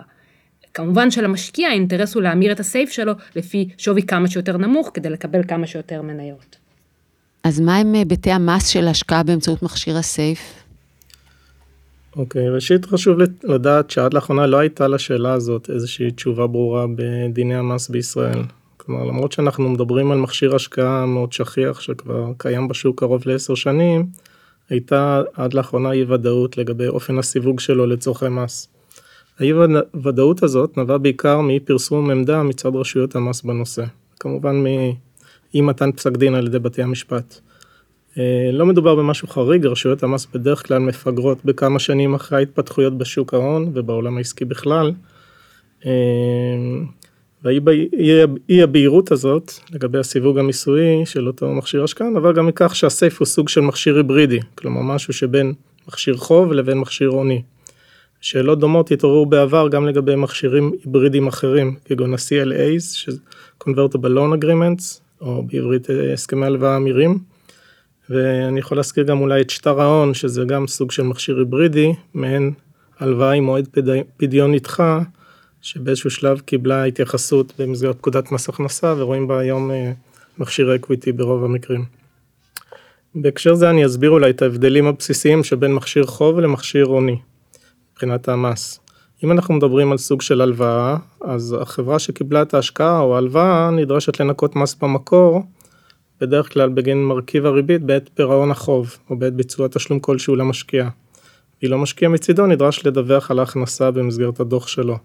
כמובן 0.74 1.12
שלמשקיע 1.12 1.70
האינטרס 1.70 2.16
הוא 2.16 2.24
להמיר 2.24 2.52
את 2.52 2.60
הסייף 2.60 2.90
שלו 2.90 3.14
לפי 3.36 3.70
שווי 3.78 4.04
כמה 4.04 4.28
שיותר 4.28 4.58
נמוך 4.58 4.92
כדי 4.94 5.10
לקבל 5.10 5.44
כמה 5.48 5.68
שיותר 5.68 6.02
מניות. 6.02 6.58
אז 7.44 7.60
מה 7.60 7.78
הם 7.78 7.94
היבטי 7.94 8.32
המס 8.32 8.68
של 8.68 8.88
השקעה 8.88 9.24
באמצעות 9.24 9.64
מכשיר 9.64 9.98
הסייף? 9.98 10.65
אוקיי, 12.16 12.48
okay, 12.48 12.52
ראשית 12.52 12.86
חשוב 12.86 13.18
לדעת 13.44 13.90
שעד 13.90 14.14
לאחרונה 14.14 14.48
לא 14.48 14.58
הייתה 14.58 14.88
לשאלה 14.88 15.34
הזאת 15.34 15.70
איזושהי 15.70 16.12
תשובה 16.12 16.48
ברורה 16.48 16.86
בדיני 16.96 17.56
המס 17.56 17.90
בישראל. 17.90 18.40
כלומר, 18.78 19.04
למרות 19.04 19.32
שאנחנו 19.32 19.70
מדברים 19.70 20.12
על 20.12 20.18
מכשיר 20.18 20.56
השקעה 20.56 21.06
מאוד 21.06 21.34
שכיח 21.34 21.80
שכבר 21.80 22.32
קיים 22.38 22.68
בשוק 22.68 23.00
קרוב 23.00 23.22
לעשר 23.26 23.56
שנים, 23.56 24.06
הייתה 24.70 25.22
עד 25.34 25.54
לאחרונה 25.54 25.92
אי 25.92 26.04
ודאות 26.04 26.58
לגבי 26.58 26.88
אופן 26.88 27.18
הסיווג 27.18 27.60
שלו 27.60 27.86
לצורכי 27.86 28.30
מס. 28.30 28.68
האי 29.40 29.54
ודאות 30.04 30.44
הזאת 30.44 30.78
נבעה 30.78 30.98
בעיקר 30.98 31.42
מאי 31.42 31.60
פרסום 31.60 32.12
עמדה 32.12 32.44
מצד 32.44 32.76
רשויות 32.76 33.16
המס 33.16 33.42
בנושא. 33.42 33.84
כמובן 34.20 34.64
מאי 34.64 35.62
מתן 35.62 35.92
פסק 35.92 36.12
דין 36.18 36.36
על 36.36 36.48
ידי 36.48 36.60
בתי 36.60 36.82
המשפט. 36.82 37.40
אה, 38.18 38.50
לא 38.54 38.66
מדובר 38.66 38.96
במשהו 38.96 39.28
חריג, 39.28 39.66
רשויות 39.66 40.04
המס 40.04 40.28
בדרך 40.34 40.68
כלל 40.68 40.80
מפגרות 40.80 41.46
בכמה 41.46 41.80
שנים 41.80 42.14
אחרי 42.14 42.38
ההתפתחויות 42.38 42.98
בשוק 42.98 43.34
ההון 43.34 43.72
ובעולם 43.74 44.18
העסקי 44.18 44.46
בכלל. 44.46 44.92
אה, 45.86 45.92
והאי 47.44 48.64
הבהירות 48.64 49.12
הזאת 49.12 49.52
לגבי 49.72 49.98
הסיווג 50.00 50.40
המיסויי 50.40 51.06
של 51.06 51.28
אותו 51.28 51.54
מכשיר 51.54 51.84
השקעה 51.84 52.10
נבע 52.10 52.32
גם 52.32 52.48
מכך 52.48 52.76
שהסייף 52.76 53.20
הוא 53.20 53.26
סוג 53.26 53.50
של 53.50 53.62
מכשיר 53.62 53.96
היברידי, 53.98 54.40
כלומר 54.56 54.82
משהו 54.82 55.14
שבין 55.14 55.54
מכשיר 55.88 56.18
חוב 56.18 56.54
לבין 56.54 56.78
מכשיר 56.78 57.10
הוני. 57.10 57.42
שאלות 58.22 58.60
דומות 58.60 58.92
התעוררו 58.92 59.26
בעבר 59.26 59.68
גם 59.68 59.88
לגבי 59.88 60.16
מכשירים 60.16 60.72
היברידיים 60.84 61.28
אחרים, 61.28 61.76
כגון 61.86 62.14
ה-CLA's, 62.14 62.82
שזה 62.82 63.20
Convertible 63.64 64.12
Loan 64.16 64.44
Agreements, 64.44 65.00
או 65.22 65.44
בעברית 65.44 65.90
אה, 65.90 66.14
הסכמי 66.14 66.46
הלוואה 66.46 66.78
המירים. 66.78 67.35
ואני 68.10 68.60
יכול 68.60 68.78
להזכיר 68.78 69.04
גם 69.04 69.22
אולי 69.22 69.42
את 69.42 69.50
שטר 69.50 69.82
ההון, 69.82 70.14
שזה 70.14 70.44
גם 70.48 70.68
סוג 70.68 70.92
של 70.92 71.04
מכשיר 71.04 71.38
היברידי, 71.38 71.94
מעין 72.14 72.54
הלוואה 73.00 73.32
עם 73.32 73.44
מועד 73.44 73.68
פדיון 74.18 74.52
נדחה, 74.52 75.00
שבאיזשהו 75.62 76.10
שלב 76.10 76.40
קיבלה 76.40 76.84
התייחסות 76.84 77.54
במסגרת 77.60 77.98
פקודת 77.98 78.32
מס 78.32 78.50
הכנסה, 78.50 78.94
ורואים 78.98 79.28
בה 79.28 79.40
היום 79.40 79.72
אה, 79.72 79.92
מכשיר 80.38 80.76
equity 80.76 81.12
ברוב 81.12 81.44
המקרים. 81.44 81.86
בהקשר 83.16 83.56
זה 83.56 83.70
אני 83.70 83.86
אסביר 83.86 84.10
אולי 84.10 84.30
את 84.30 84.42
ההבדלים 84.42 84.88
הבסיסיים 84.88 85.44
שבין 85.44 85.74
מכשיר 85.74 86.06
חוב 86.06 86.40
למכשיר 86.40 86.86
הוני. 86.86 87.18
מבחינת 87.94 88.30
המס. 88.30 88.80
אם 89.24 89.32
אנחנו 89.32 89.54
מדברים 89.54 89.92
על 89.92 89.98
סוג 89.98 90.22
של 90.22 90.42
הלוואה, 90.42 90.98
אז 91.22 91.56
החברה 91.62 92.00
שקיבלה 92.00 92.42
את 92.42 92.54
ההשקעה 92.54 93.00
או 93.00 93.16
ההלוואה 93.16 93.72
נדרשת 93.72 94.20
לנקות 94.20 94.56
מס 94.56 94.76
במקור, 94.76 95.44
בדרך 96.22 96.54
כלל 96.54 96.70
בגין 96.70 97.04
מרכיב 97.04 97.46
הריבית 97.46 97.84
בעת 97.84 98.10
פירעון 98.14 98.52
החוב, 98.52 98.98
או 99.10 99.20
בעת 99.20 99.34
ביצוע 99.34 99.68
תשלום 99.68 100.00
כלשהו 100.00 100.36
למשקיע. 100.36 100.90
ואילו 101.62 101.78
משקיע 101.78 102.10
מצידו 102.10 102.46
נדרש 102.46 102.86
לדווח 102.86 103.32
על 103.32 103.40
ההכנסה 103.40 103.92
במסגרת 103.92 104.40
הדוח 104.40 104.68
שלו. 104.68 104.98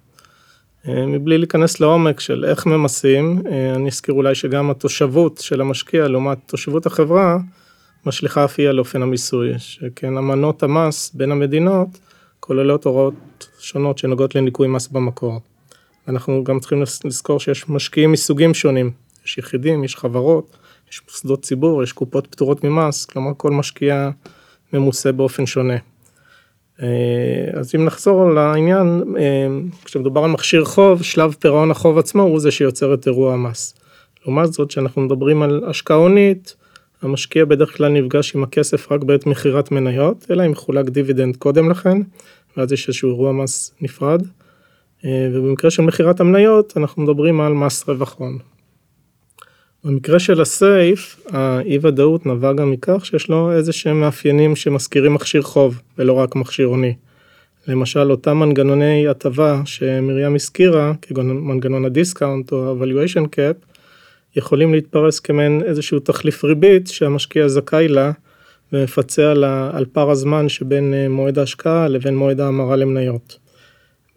אה, 0.89 1.07
מבלי 1.07 1.39
להיכנס 1.39 1.81
לעומק 1.81 2.21
של 2.21 2.45
איך 2.45 2.67
ממסים, 2.67 3.43
אה, 3.51 3.75
אני 3.75 3.89
אזכיר 3.89 4.15
אולי 4.15 4.35
שגם 4.35 4.71
התושבות 4.71 5.39
של 5.39 5.61
המשקיע 5.61 6.09
לעומת 6.09 6.39
תושבות 6.47 6.87
החברה, 6.87 7.39
משליכה 8.07 8.45
אף 8.45 8.55
היא 8.59 8.69
על 8.69 8.79
אופן 8.79 9.03
המיסוי, 9.03 9.59
שכן 9.59 10.17
אמנות 10.17 10.63
המס 10.63 11.11
בין 11.15 11.33
המדינות 11.33 11.89
כוללות 12.41 12.85
הוראות 12.85 13.49
שונות 13.59 13.99
שנוגעות 13.99 14.35
לניכוי 14.35 14.69
מס 14.69 14.89
במקור. 14.89 15.41
אנחנו 16.09 16.45
גם 16.45 16.61
צריכים 16.61 16.83
לזכור 17.05 17.41
שיש 17.41 17.69
משקיעים 17.69 18.13
מסוגים 18.13 18.55
שונים, 18.55 18.91
יש 19.27 19.39
יחידים, 19.39 19.85
יש 19.85 19.97
חברות, 19.97 20.57
יש 20.93 21.03
מוסדות 21.09 21.43
ציבור, 21.43 21.83
יש 21.83 21.93
קופות 21.93 22.27
פטורות 22.27 22.65
ממס, 22.65 23.05
כלומר 23.05 23.31
כל 23.37 23.51
משקיע 23.51 24.11
ממוסה 24.73 25.13
באופן 25.13 25.47
שונה. 25.47 25.77
אה, 26.83 26.89
אז 27.53 27.75
אם 27.75 27.85
נחזור 27.85 28.31
לעניין, 28.31 29.03
אה, 29.19 29.47
כשמדובר 29.85 30.25
על 30.25 30.31
מכשיר 30.31 30.65
חוב, 30.65 31.03
שלב 31.03 31.35
פירעון 31.39 31.71
החוב 31.71 31.99
עצמו 31.99 32.23
הוא 32.23 32.41
זה 32.41 32.51
שיוצר 32.51 32.95
את 32.95 33.07
אירוע 33.07 33.35
המס. 33.35 33.75
לעומת 34.25 34.53
זאת, 34.53 34.69
כשאנחנו 34.69 35.03
מדברים 35.03 35.43
על 35.43 35.65
השקעה 35.67 35.97
הונית, 35.97 36.57
המשקיע 37.03 37.45
בדרך 37.45 37.77
כלל 37.77 37.93
נפגש 37.93 38.35
עם 38.35 38.43
הכסף 38.43 38.93
רק 38.93 39.05
בעת 39.05 39.27
מכירת 39.27 39.71
מניות, 39.71 40.27
אלא 40.31 40.47
אם 40.47 40.55
חולק 40.55 40.89
דיבידנד 40.89 41.37
קודם 41.37 41.71
לכן, 41.71 41.99
ואז 42.57 42.73
יש 42.73 42.89
איזשהו 42.89 43.09
אירוע 43.09 43.33
מס 43.33 43.75
נפרד. 43.81 44.23
אה, 45.05 45.29
ובמקרה 45.33 45.71
של 45.71 45.83
מכירת 45.83 46.21
המניות 46.21 46.77
אנחנו 46.77 47.03
מדברים 47.03 47.41
על 47.41 47.53
מס 47.53 47.89
רווח 47.89 48.15
הון. 48.19 48.39
במקרה 49.85 50.19
של 50.19 50.41
ה 50.41 50.54
SAFE, 50.54 51.21
האי 51.31 51.79
ודאות 51.83 52.27
נבע 52.27 52.53
גם 52.53 52.71
מכך 52.71 53.07
שיש 53.07 53.29
לו 53.29 53.53
איזה 53.53 53.73
שהם 53.73 54.01
מאפיינים 54.01 54.57
שמזכירים 54.57 55.15
מכשיר 55.15 55.43
חוב 55.43 55.81
ולא 55.99 56.13
רק 56.13 56.37
מכשיר 56.37 56.67
הוני. 56.67 56.95
למשל 57.69 58.11
אותם 58.11 58.37
מנגנוני 58.37 59.09
הטבה 59.09 59.63
שמרים 59.65 60.35
הזכירה, 60.35 60.93
כגון 61.03 61.31
מנגנון 61.31 61.85
ה 61.85 61.92
discount 61.92 62.53
או 62.53 62.71
ה-valuation 62.71 63.25
cap, 63.25 63.77
יכולים 64.37 64.75
להתפרס 64.75 65.21
כמעין 65.21 65.63
איזשהו 65.65 66.01
תחליף 66.01 66.45
ריבית 66.45 66.87
שהמשקיע 66.87 67.49
זכאי 67.49 67.89
לה 67.89 68.13
ומפצה 68.73 69.31
על, 69.31 69.45
על 69.45 69.85
פער 69.93 70.11
הזמן 70.11 70.49
שבין 70.49 70.95
אה, 70.95 71.09
מועד 71.09 71.39
ההשקעה 71.39 71.89
לבין 71.89 72.17
מועד 72.17 72.41
ההמרה 72.41 72.77
למניות. 72.77 73.39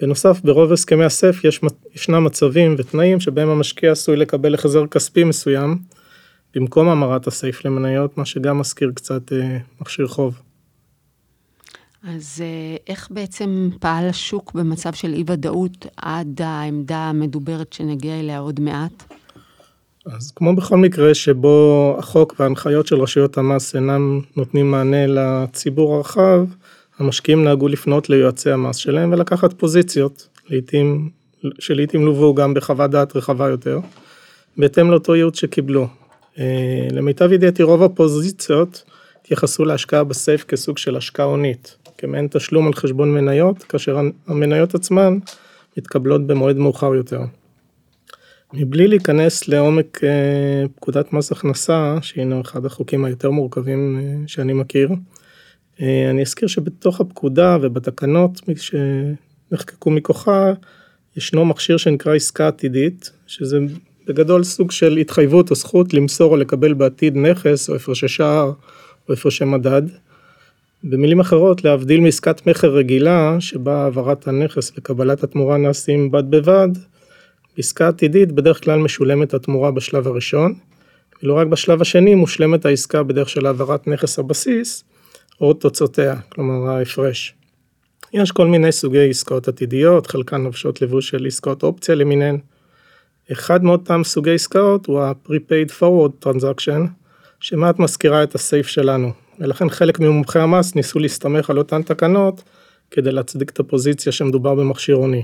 בנוסף, 0.02 0.42
ברוב 0.44 0.72
הסכמי 0.72 1.06
הסף 1.06 1.44
יש, 1.44 1.62
ישנם 1.96 2.24
מצבים 2.24 2.76
ותנאים 2.78 3.20
שבהם 3.20 3.50
המשקיע 3.50 3.92
עשוי 3.92 4.16
לקבל 4.16 4.54
החזר 4.54 4.88
כספי 4.88 5.24
מסוים 5.24 5.78
במקום 6.56 6.90
המרת 6.90 7.28
הסייף 7.28 7.66
למניות, 7.66 8.18
מה 8.18 8.26
שגם 8.26 8.60
מזכיר 8.60 8.92
קצת 8.96 9.34
אה, 9.34 9.58
מכשיר 9.82 10.08
חוב. 10.08 10.42
אז 12.04 12.42
אה, 12.42 12.76
איך 12.88 13.08
בעצם 13.12 13.70
פעל 13.80 14.10
השוק 14.10 14.54
במצב 14.54 14.94
של 14.94 15.14
אי 15.14 15.24
ודאות 15.28 15.86
עד 15.98 16.42
העמדה 16.44 16.98
המדוברת 16.98 17.74
שנגיע 17.74 18.20
אליה 18.20 18.40
עוד 18.40 18.60
מעט? 18.60 19.04
אז 20.06 20.32
כמו 20.32 20.56
בכל 20.56 20.78
מקרה 20.78 21.14
שבו 21.14 21.96
החוק 22.00 22.36
וההנחיות 22.40 22.88
של 22.88 23.02
רשויות 23.02 23.38
המס 23.38 23.76
אינם 23.76 24.22
נותנים 24.36 24.72
מענה 24.72 25.08
לציבור 25.08 25.96
הרחב, 25.96 26.46
המשקיעים 27.00 27.44
נהגו 27.44 27.68
לפנות 27.68 28.10
ליועצי 28.10 28.52
המס 28.52 28.76
שלהם 28.76 29.12
ולקחת 29.12 29.54
פוזיציות, 29.54 30.28
לעתים, 30.50 31.10
שלעיתים 31.60 32.06
לוו 32.06 32.34
גם 32.34 32.54
בחוות 32.54 32.92
דעת 32.92 33.16
רחבה 33.16 33.50
יותר, 33.50 33.80
בהתאם 34.58 34.92
לאותו 34.92 35.16
ייעוץ 35.16 35.40
שקיבלו. 35.40 35.88
אה, 36.40 36.88
למיטב 36.92 37.32
ידיעתי 37.32 37.64
רוב 37.64 37.84
הפוזיציות 37.84 38.84
התייחסו 39.22 39.66
להשקעה 39.66 40.04
בסייף 40.04 40.44
כסוג 40.44 40.78
של 40.78 40.98
השקעה 40.98 41.26
הונית, 41.26 41.78
כמעין 41.98 42.28
תשלום 42.32 42.68
על 42.68 42.74
חשבון 42.74 43.14
מניות, 43.14 43.64
כאשר 43.64 44.00
המניות 44.28 44.76
עצמן 44.76 45.18
מתקבלות 45.78 46.28
במועד 46.28 46.58
מאוחר 46.58 46.96
יותר. 46.96 47.22
מבלי 48.54 48.88
להיכנס 48.88 49.48
לעומק 49.48 50.04
אה, 50.04 50.64
פקודת 50.76 51.14
מס 51.14 51.32
הכנסה, 51.32 51.98
שהינו 52.02 52.42
אחד 52.42 52.66
החוקים 52.66 53.06
היותר 53.06 53.32
מורכבים 53.32 54.00
אה, 54.00 54.28
שאני 54.28 54.54
מכיר, 54.54 54.90
אני 55.82 56.22
אזכיר 56.22 56.48
שבתוך 56.48 57.02
הפקודה 57.02 57.58
ובתקנות 57.62 58.42
שנחקקו 58.56 59.92
מכוחה, 59.92 60.54
ישנו 61.18 61.46
מכשיר 61.46 61.78
שנקרא 61.78 62.16
עסקה 62.16 62.48
עתידית, 62.48 63.12
שזה 63.28 63.60
בגדול 64.08 64.44
סוג 64.44 64.72
של 64.72 64.98
התחייבות 64.98 65.50
או 65.50 65.56
זכות 65.56 65.94
למסור 65.94 66.32
או 66.32 66.38
לקבל 66.38 66.74
בעתיד 66.74 67.18
נכס 67.18 67.70
או 67.70 67.76
הפרשי 67.76 68.08
שער 68.08 68.52
או 69.10 69.14
הפרשי 69.14 69.46
מדד. 69.46 69.82
במילים 70.84 71.20
אחרות, 71.20 71.64
להבדיל 71.64 72.00
מעסקת 72.00 72.48
מכר 72.48 72.76
רגילה, 72.76 73.38
שבה 73.40 73.84
העברת 73.84 74.28
הנכס 74.28 74.72
וקבלת 74.78 75.24
התמורה 75.24 75.58
נעשים 75.58 76.12
בד 76.12 76.24
בבד, 76.30 76.70
בעסקה 77.58 77.88
עתידית 77.88 78.32
בדרך 78.32 78.64
כלל 78.64 78.80
משולמת 78.80 79.34
התמורה 79.34 79.72
בשלב 79.72 80.08
הראשון, 80.08 80.54
ואילו 81.20 81.36
רק 81.36 81.48
בשלב 81.48 81.82
השני 81.82 82.16
מושלמת 82.16 82.66
העסקה 82.66 83.04
בדרך 83.04 83.30
של 83.30 83.46
העברת 83.46 83.88
נכס 83.88 84.20
הבסיס, 84.20 84.84
או 85.42 85.54
תוצאותיה, 85.54 86.16
כלומר 86.30 86.70
ההפרש. 86.70 87.34
יש 88.14 88.32
כל 88.32 88.48
מיני 88.48 88.72
סוגי 88.72 89.10
עסקאות 89.10 89.48
עתידיות, 89.48 90.08
חלקן 90.08 90.42
נובשות 90.42 90.82
לבוש 90.82 91.10
של 91.10 91.26
עסקאות 91.26 91.64
אופציה 91.64 91.96
למיניהן. 91.96 92.38
אחד 93.32 93.64
מאותם 93.64 94.02
סוגי 94.04 94.34
עסקאות 94.34 94.86
הוא 94.86 95.02
ה-Prepaid 95.02 95.72
Forward 95.80 96.28
Transaction, 96.28 96.82
שמעט 97.40 97.80
מזכירה 97.80 98.24
את 98.24 98.36
הסייף 98.36 98.68
שלנו, 98.68 99.12
ולכן 99.40 99.70
חלק 99.70 100.00
ממומחי 100.00 100.40
המס 100.40 100.76
ניסו 100.76 101.00
להסתמך 101.00 101.50
על 101.50 101.58
אותן 101.58 101.82
תקנות 101.82 102.44
כדי 102.92 103.12
להצדיק 103.12 103.50
את 103.50 103.60
הפוזיציה 103.60 104.12
שמדובר 104.12 104.56
במכשיר 104.56 104.96
הוני. 104.96 105.24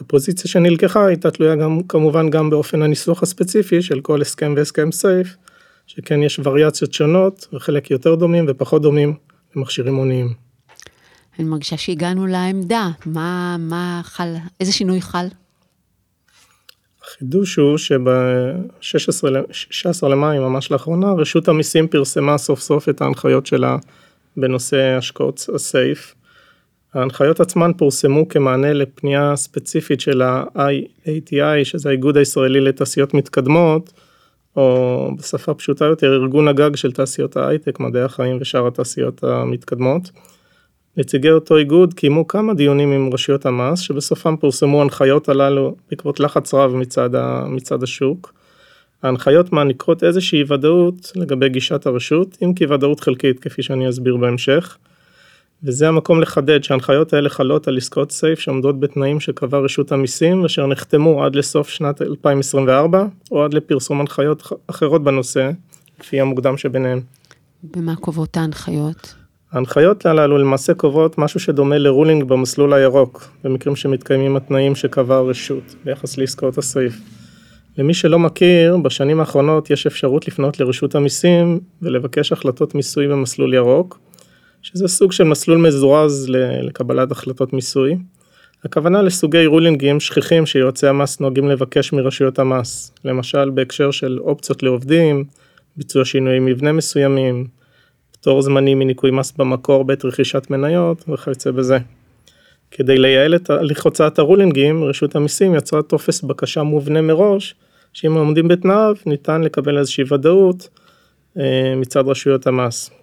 הפוזיציה 0.00 0.50
שנלקחה 0.50 1.06
הייתה 1.06 1.30
תלויה 1.30 1.54
גם 1.54 1.82
כמובן 1.88 2.30
גם 2.30 2.50
באופן 2.50 2.82
הניסוח 2.82 3.22
הספציפי 3.22 3.82
של 3.82 4.00
כל 4.00 4.20
הסכם 4.20 4.54
והסכם 4.56 4.92
סייף, 4.92 5.36
שכן 5.86 6.22
יש 6.22 6.40
וריאציות 6.44 6.92
שונות 6.92 7.46
וחלק 7.52 7.90
יותר 7.90 8.14
דומים 8.14 8.44
ופחות 8.48 8.82
דומים 8.82 9.14
למכשירים 9.56 9.94
הוניים. 9.94 10.34
אני 11.38 11.48
מרגישה 11.48 11.76
שהגענו 11.76 12.26
לעמדה, 12.26 12.90
מה, 13.06 13.56
מה 13.58 14.00
חל, 14.04 14.34
איזה 14.60 14.72
שינוי 14.72 15.00
חל? 15.00 15.26
החידוש 17.04 17.56
הוא 17.56 17.78
שב-16 17.78 20.08
למאי, 20.08 20.38
ממש 20.38 20.70
לאחרונה, 20.70 21.12
רשות 21.12 21.48
המיסים 21.48 21.88
פרסמה 21.88 22.38
סוף 22.38 22.60
סוף 22.60 22.88
את 22.88 23.00
ההנחיות 23.00 23.46
שלה 23.46 23.76
בנושא 24.36 24.96
השקעות 24.98 25.46
הסייף. 25.54 26.14
ההנחיות 26.94 27.40
עצמן 27.40 27.70
פורסמו 27.76 28.28
כמענה 28.28 28.72
לפנייה 28.72 29.36
ספציפית 29.36 30.00
של 30.00 30.22
ה-IATI, 30.22 31.64
שזה 31.64 31.88
האיגוד 31.88 32.16
הישראלי 32.16 32.60
לתעשיות 32.60 33.14
מתקדמות, 33.14 33.92
או 34.56 35.08
בשפה 35.18 35.54
פשוטה 35.54 35.84
יותר, 35.84 36.12
ארגון 36.12 36.48
הגג 36.48 36.76
של 36.76 36.92
תעשיות 36.92 37.36
ההייטק, 37.36 37.80
מדעי 37.80 38.02
החיים 38.02 38.38
ושאר 38.40 38.66
התעשיות 38.66 39.24
המתקדמות. 39.24 40.10
נציגי 40.96 41.30
אותו 41.30 41.56
איגוד 41.56 41.94
קיימו 41.94 42.26
כמה 42.26 42.54
דיונים 42.54 42.92
עם 42.92 43.10
רשויות 43.12 43.46
המס, 43.46 43.80
שבסופם 43.80 44.36
פורסמו 44.36 44.82
הנחיות 44.82 45.28
הללו 45.28 45.76
בעקבות 45.90 46.20
לחץ 46.20 46.54
רב 46.54 46.74
מצד, 46.74 47.14
ה, 47.14 47.44
מצד 47.48 47.82
השוק. 47.82 48.34
ההנחיות 49.02 49.52
מעניקות 49.52 50.04
איזושהי 50.04 50.44
ודאות 50.48 51.12
לגבי 51.16 51.48
גישת 51.48 51.86
הרשות, 51.86 52.38
אם 52.44 52.54
כי 52.54 52.66
ודאות 52.66 53.00
חלקית, 53.00 53.40
כפי 53.40 53.62
שאני 53.62 53.88
אסביר 53.88 54.16
בהמשך. 54.16 54.78
וזה 55.64 55.88
המקום 55.88 56.20
לחדד 56.20 56.64
שההנחיות 56.64 57.12
האלה 57.12 57.28
חלות 57.28 57.68
על 57.68 57.76
עסקאות 57.76 58.12
סייף 58.12 58.38
שעומדות 58.38 58.80
בתנאים 58.80 59.20
שקבעה 59.20 59.60
רשות 59.60 59.92
המיסים 59.92 60.42
ואשר 60.42 60.66
נחתמו 60.66 61.24
עד 61.24 61.36
לסוף 61.36 61.68
שנת 61.68 62.02
2024 62.02 63.06
או 63.30 63.44
עד 63.44 63.54
לפרסום 63.54 64.00
הנחיות 64.00 64.52
אחרות 64.66 65.04
בנושא, 65.04 65.50
לפי 66.00 66.20
המוקדם 66.20 66.56
שביניהן. 66.56 67.00
במה 67.62 67.96
קובעות 67.96 68.36
ההנחיות? 68.36 69.14
ההנחיות 69.52 70.06
הללו 70.06 70.38
למעשה 70.38 70.74
קובעות 70.74 71.18
משהו 71.18 71.40
שדומה 71.40 71.78
לרולינג 71.78 72.24
במסלול 72.24 72.72
הירוק, 72.72 73.28
במקרים 73.44 73.76
שמתקיימים 73.76 74.36
התנאים 74.36 74.74
שקבעה 74.74 75.18
הרשות 75.18 75.74
ביחס 75.84 76.18
לעסקאות 76.18 76.58
הסעיף. 76.58 77.00
למי 77.78 77.94
שלא 77.94 78.18
מכיר, 78.18 78.76
בשנים 78.76 79.20
האחרונות 79.20 79.70
יש 79.70 79.86
אפשרות 79.86 80.28
לפנות 80.28 80.60
לרשות 80.60 80.94
המיסים 80.94 81.60
ולבקש 81.82 82.32
החלטות 82.32 82.74
מיסוי 82.74 83.08
במסלול 83.08 83.54
ירוק, 83.54 83.98
שזה 84.62 84.88
סוג 84.88 85.12
של 85.12 85.24
מסלול 85.24 85.58
מזורז 85.58 86.26
לקבלת 86.62 87.12
החלטות 87.12 87.52
מיסוי. 87.52 87.96
הכוונה 88.64 89.02
לסוגי 89.02 89.46
רולינגים 89.46 90.00
שכיחים 90.00 90.46
שיועצי 90.46 90.86
המס 90.86 91.20
נוהגים 91.20 91.48
לבקש 91.48 91.92
מרשויות 91.92 92.38
המס, 92.38 92.92
למשל 93.04 93.50
בהקשר 93.50 93.90
של 93.90 94.18
אופציות 94.20 94.62
לעובדים, 94.62 95.24
ביצוע 95.76 96.04
שינויי 96.04 96.38
מבנה 96.38 96.72
מסוימים, 96.72 97.46
פטור 98.12 98.42
זמני 98.42 98.74
מניכוי 98.74 99.10
מס 99.10 99.32
במקור 99.36 99.84
בעת 99.84 100.04
רכישת 100.04 100.50
מניות 100.50 101.04
וכיוצא 101.08 101.50
בזה. 101.50 101.78
כדי 102.70 102.98
לייעל 102.98 103.34
את 103.34 103.50
הליך 103.50 103.84
הוצאת 103.84 104.18
הרולינגים, 104.18 104.84
רשות 104.84 105.16
המיסים 105.16 105.54
יצרה 105.54 105.82
טופס 105.82 106.22
בקשה 106.22 106.62
מובנה 106.62 107.00
מראש, 107.00 107.54
שאם 107.92 108.12
עומדים 108.12 108.48
בתנאיו 108.48 108.94
ניתן 109.06 109.42
לקבל 109.42 109.78
איזושהי 109.78 110.04
ודאות 110.10 110.68
אה, 111.38 111.74
מצד 111.76 112.08
רשויות 112.08 112.46
המס. 112.46 113.01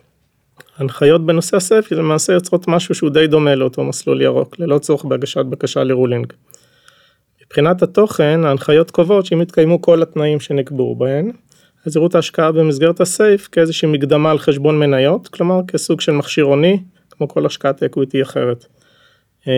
הנחיות 0.78 1.26
בנושא 1.26 1.58
ה 1.58 1.64
SAFE 1.64 1.92
למעשה 1.92 2.34
יוצרות 2.34 2.68
משהו 2.68 2.96
שהוא 2.96 3.10
די 3.10 3.28
דומה 3.28 3.56
לאותו 3.56 3.84
מסלול 3.84 4.22
ירוק, 4.22 4.60
ללא 4.60 4.80
צורך 4.80 5.06
בהגשת 5.06 5.46
בקשה 5.46 5.84
ל 5.84 5.90
ruling. 5.90 6.34
מבחינת 7.46 7.82
התוכן, 7.82 8.46
ההנחיות 8.46 8.92
קובעות 8.92 9.26
שאם 9.26 9.42
יתקיימו 9.42 9.82
כל 9.82 10.02
התנאים 10.02 10.40
שנקבעו 10.40 10.96
בהן, 10.96 11.32
אז 11.86 11.96
יראו 11.96 12.08
את 12.08 12.16
ההשקעה 12.16 12.52
במסגרת 12.52 13.02
ה 13.02 13.11
SAFE 13.11 13.48
כאיזושהי 13.52 13.88
מקדמה 13.88 14.32
על 14.32 14.40
חשבון 14.40 14.80
מניות, 14.80 15.28
כלומר 15.28 15.60
כסוג 15.68 16.02
של 16.02 16.12
מכשיר 16.12 16.46
הוני, 16.46 16.80
כמו 17.12 17.28
כל 17.28 17.46
השקעת 17.46 17.84
equity 17.84 18.22
אחרת. 18.22 18.66
אה, 19.48 19.54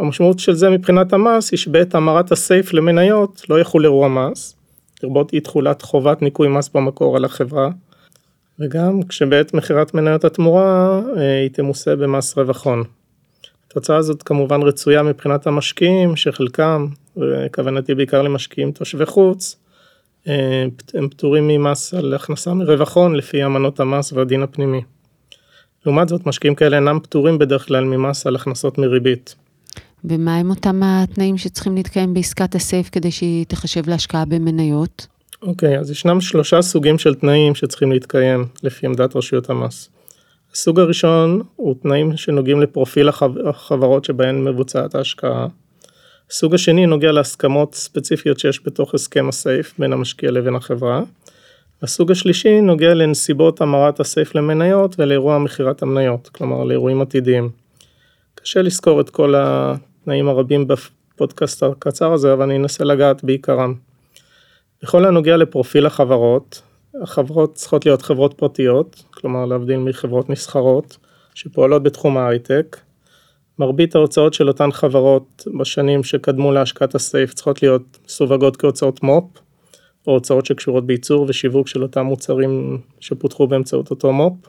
המשמעות 0.00 0.38
של 0.38 0.52
זה 0.52 0.70
מבחינת 0.70 1.12
המס 1.12 1.50
היא 1.50 1.58
שבעת 1.58 1.94
המרת 1.94 2.32
הסייף 2.32 2.72
למניות 2.72 3.42
לא 3.48 3.60
יחול 3.60 3.84
אירוע 3.84 4.08
מס, 4.08 4.56
לרבות 5.02 5.32
אי 5.32 5.40
תכולת 5.40 5.82
חובת 5.82 6.22
ניכוי 6.22 6.48
מס 6.48 6.68
במקור 6.68 7.16
על 7.16 7.24
החברה, 7.24 7.70
וגם 8.60 9.02
כשבעת 9.02 9.54
מכירת 9.54 9.94
מניות 9.94 10.24
התמורה 10.24 11.00
אה, 11.16 11.40
היא 11.40 11.50
תמוסה 11.50 11.96
במס 11.96 12.38
רווח 12.38 12.66
הון. 12.66 12.84
התוצאה 13.66 13.96
הזאת 13.96 14.22
כמובן 14.22 14.62
רצויה 14.62 15.02
מבחינת 15.02 15.46
המשקיעים 15.46 16.16
שחלקם, 16.16 16.86
וכוונתי 17.16 17.94
בעיקר 17.94 18.22
למשקיעים 18.22 18.72
תושבי 18.72 19.06
חוץ, 19.06 19.56
אה, 20.28 20.66
הם 20.94 21.08
פטורים 21.08 21.48
ממס 21.48 21.94
על 21.94 22.14
הכנסה 22.14 22.54
מרווח 22.54 22.96
הון 22.96 23.14
לפי 23.14 23.44
אמנות 23.44 23.80
המס 23.80 24.12
והדין 24.12 24.42
הפנימי. 24.42 24.80
לעומת 25.86 26.08
זאת 26.08 26.26
משקיעים 26.26 26.54
כאלה 26.54 26.76
אינם 26.76 26.98
פטורים 27.02 27.38
בדרך 27.38 27.66
כלל 27.66 27.84
ממס 27.84 28.26
על 28.26 28.36
הכנסות 28.36 28.78
מריבית. 28.78 29.34
ומה 30.04 30.36
הם 30.36 30.50
אותם 30.50 30.80
התנאים 30.84 31.38
שצריכים 31.38 31.76
להתקיים 31.76 32.14
בעסקת 32.14 32.54
הסייף 32.54 32.88
כדי 32.92 33.10
שהיא 33.10 33.46
תחשב 33.48 33.88
להשקעה 33.88 34.24
במניות? 34.24 35.06
אוקיי, 35.42 35.76
okay, 35.76 35.80
אז 35.80 35.90
ישנם 35.90 36.20
שלושה 36.20 36.62
סוגים 36.62 36.98
של 36.98 37.14
תנאים 37.14 37.54
שצריכים 37.54 37.92
להתקיים 37.92 38.46
לפי 38.62 38.86
עמדת 38.86 39.16
רשויות 39.16 39.50
המס. 39.50 39.90
הסוג 40.52 40.80
הראשון 40.80 41.42
הוא 41.56 41.74
תנאים 41.82 42.16
שנוגעים 42.16 42.60
לפרופיל 42.60 43.08
החברות 43.46 44.04
שבהן 44.04 44.44
מבוצעת 44.44 44.94
ההשקעה. 44.94 45.46
הסוג 46.30 46.54
השני 46.54 46.86
נוגע 46.86 47.12
להסכמות 47.12 47.74
ספציפיות 47.74 48.38
שיש 48.38 48.60
בתוך 48.66 48.94
הסכם 48.94 49.28
הסייף 49.28 49.74
בין 49.78 49.92
המשקיע 49.92 50.30
לבין 50.30 50.54
החברה. 50.54 51.02
הסוג 51.82 52.10
השלישי 52.10 52.60
נוגע 52.60 52.94
לנסיבות 52.94 53.60
המרת 53.60 54.00
הסייף 54.00 54.34
למניות 54.34 54.94
ולאירוע 54.98 55.38
מכירת 55.38 55.82
המניות, 55.82 56.28
כלומר 56.28 56.64
לאירועים 56.64 57.00
עתידיים. 57.00 57.50
קשה 58.34 58.62
לזכור 58.62 59.00
את 59.00 59.10
כל 59.10 59.34
התנאים 59.36 60.28
הרבים 60.28 60.68
בפודקאסט 60.68 61.62
הקצר 61.62 62.12
הזה, 62.12 62.32
אבל 62.32 62.42
אני 62.42 62.56
אנסה 62.56 62.84
לגעת 62.84 63.24
בעיקרם. 63.24 63.89
בכל 64.82 65.04
הנוגע 65.04 65.36
לפרופיל 65.36 65.86
החברות, 65.86 66.62
החברות 67.02 67.54
צריכות 67.54 67.86
להיות 67.86 68.02
חברות 68.02 68.34
פרטיות, 68.34 69.04
כלומר 69.10 69.46
להבדיל 69.46 69.76
מחברות 69.76 70.30
נסחרות, 70.30 70.96
שפועלות 71.34 71.82
בתחום 71.82 72.16
ההייטק. 72.16 72.76
מרבית 73.58 73.94
ההוצאות 73.94 74.34
של 74.34 74.48
אותן 74.48 74.72
חברות 74.72 75.46
בשנים 75.58 76.02
שקדמו 76.02 76.52
להשקעת 76.52 76.94
הסייף 76.94 77.34
צריכות 77.34 77.62
להיות 77.62 77.98
מסווגות 78.06 78.56
כהוצאות 78.56 79.02
מו"פ, 79.02 79.40
או 80.06 80.12
הוצאות 80.12 80.46
שקשורות 80.46 80.86
בייצור 80.86 81.26
ושיווק 81.28 81.68
של 81.68 81.82
אותם 81.82 82.06
מוצרים 82.06 82.78
שפותחו 83.00 83.46
באמצעות 83.46 83.90
אותו 83.90 84.12
מו"פ. 84.12 84.48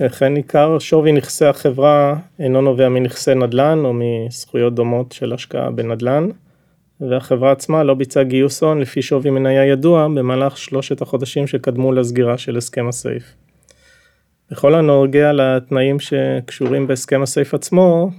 וכן 0.00 0.36
עיקר 0.36 0.78
שווי 0.78 1.12
נכסי 1.12 1.44
החברה 1.44 2.16
אינו 2.38 2.60
נובע 2.60 2.88
מנכסי 2.88 3.34
נדל"ן 3.34 3.78
או 3.84 3.92
מזכויות 3.94 4.74
דומות 4.74 5.12
של 5.12 5.32
השקעה 5.32 5.70
בנדל"ן, 5.70 6.28
והחברה 7.10 7.52
עצמה 7.52 7.82
לא 7.82 7.94
ביצעה 7.94 8.24
גיוס 8.24 8.62
הון 8.62 8.80
לפי 8.80 9.02
שווי 9.02 9.30
מניה 9.30 9.64
ידוע 9.66 10.08
במהלך 10.08 10.58
שלושת 10.58 11.02
החודשים 11.02 11.46
שקדמו 11.46 11.92
לסגירה 11.92 12.38
של 12.38 12.56
הסכם 12.56 12.88
הסייף. 12.88 13.24
בכל 14.50 14.74
הנוגע 14.74 15.32
לתנאים 15.32 16.00
שקשורים 16.00 16.86
בהסכם 16.86 17.22
הסייף 17.22 17.54
עצמו, 17.54 18.10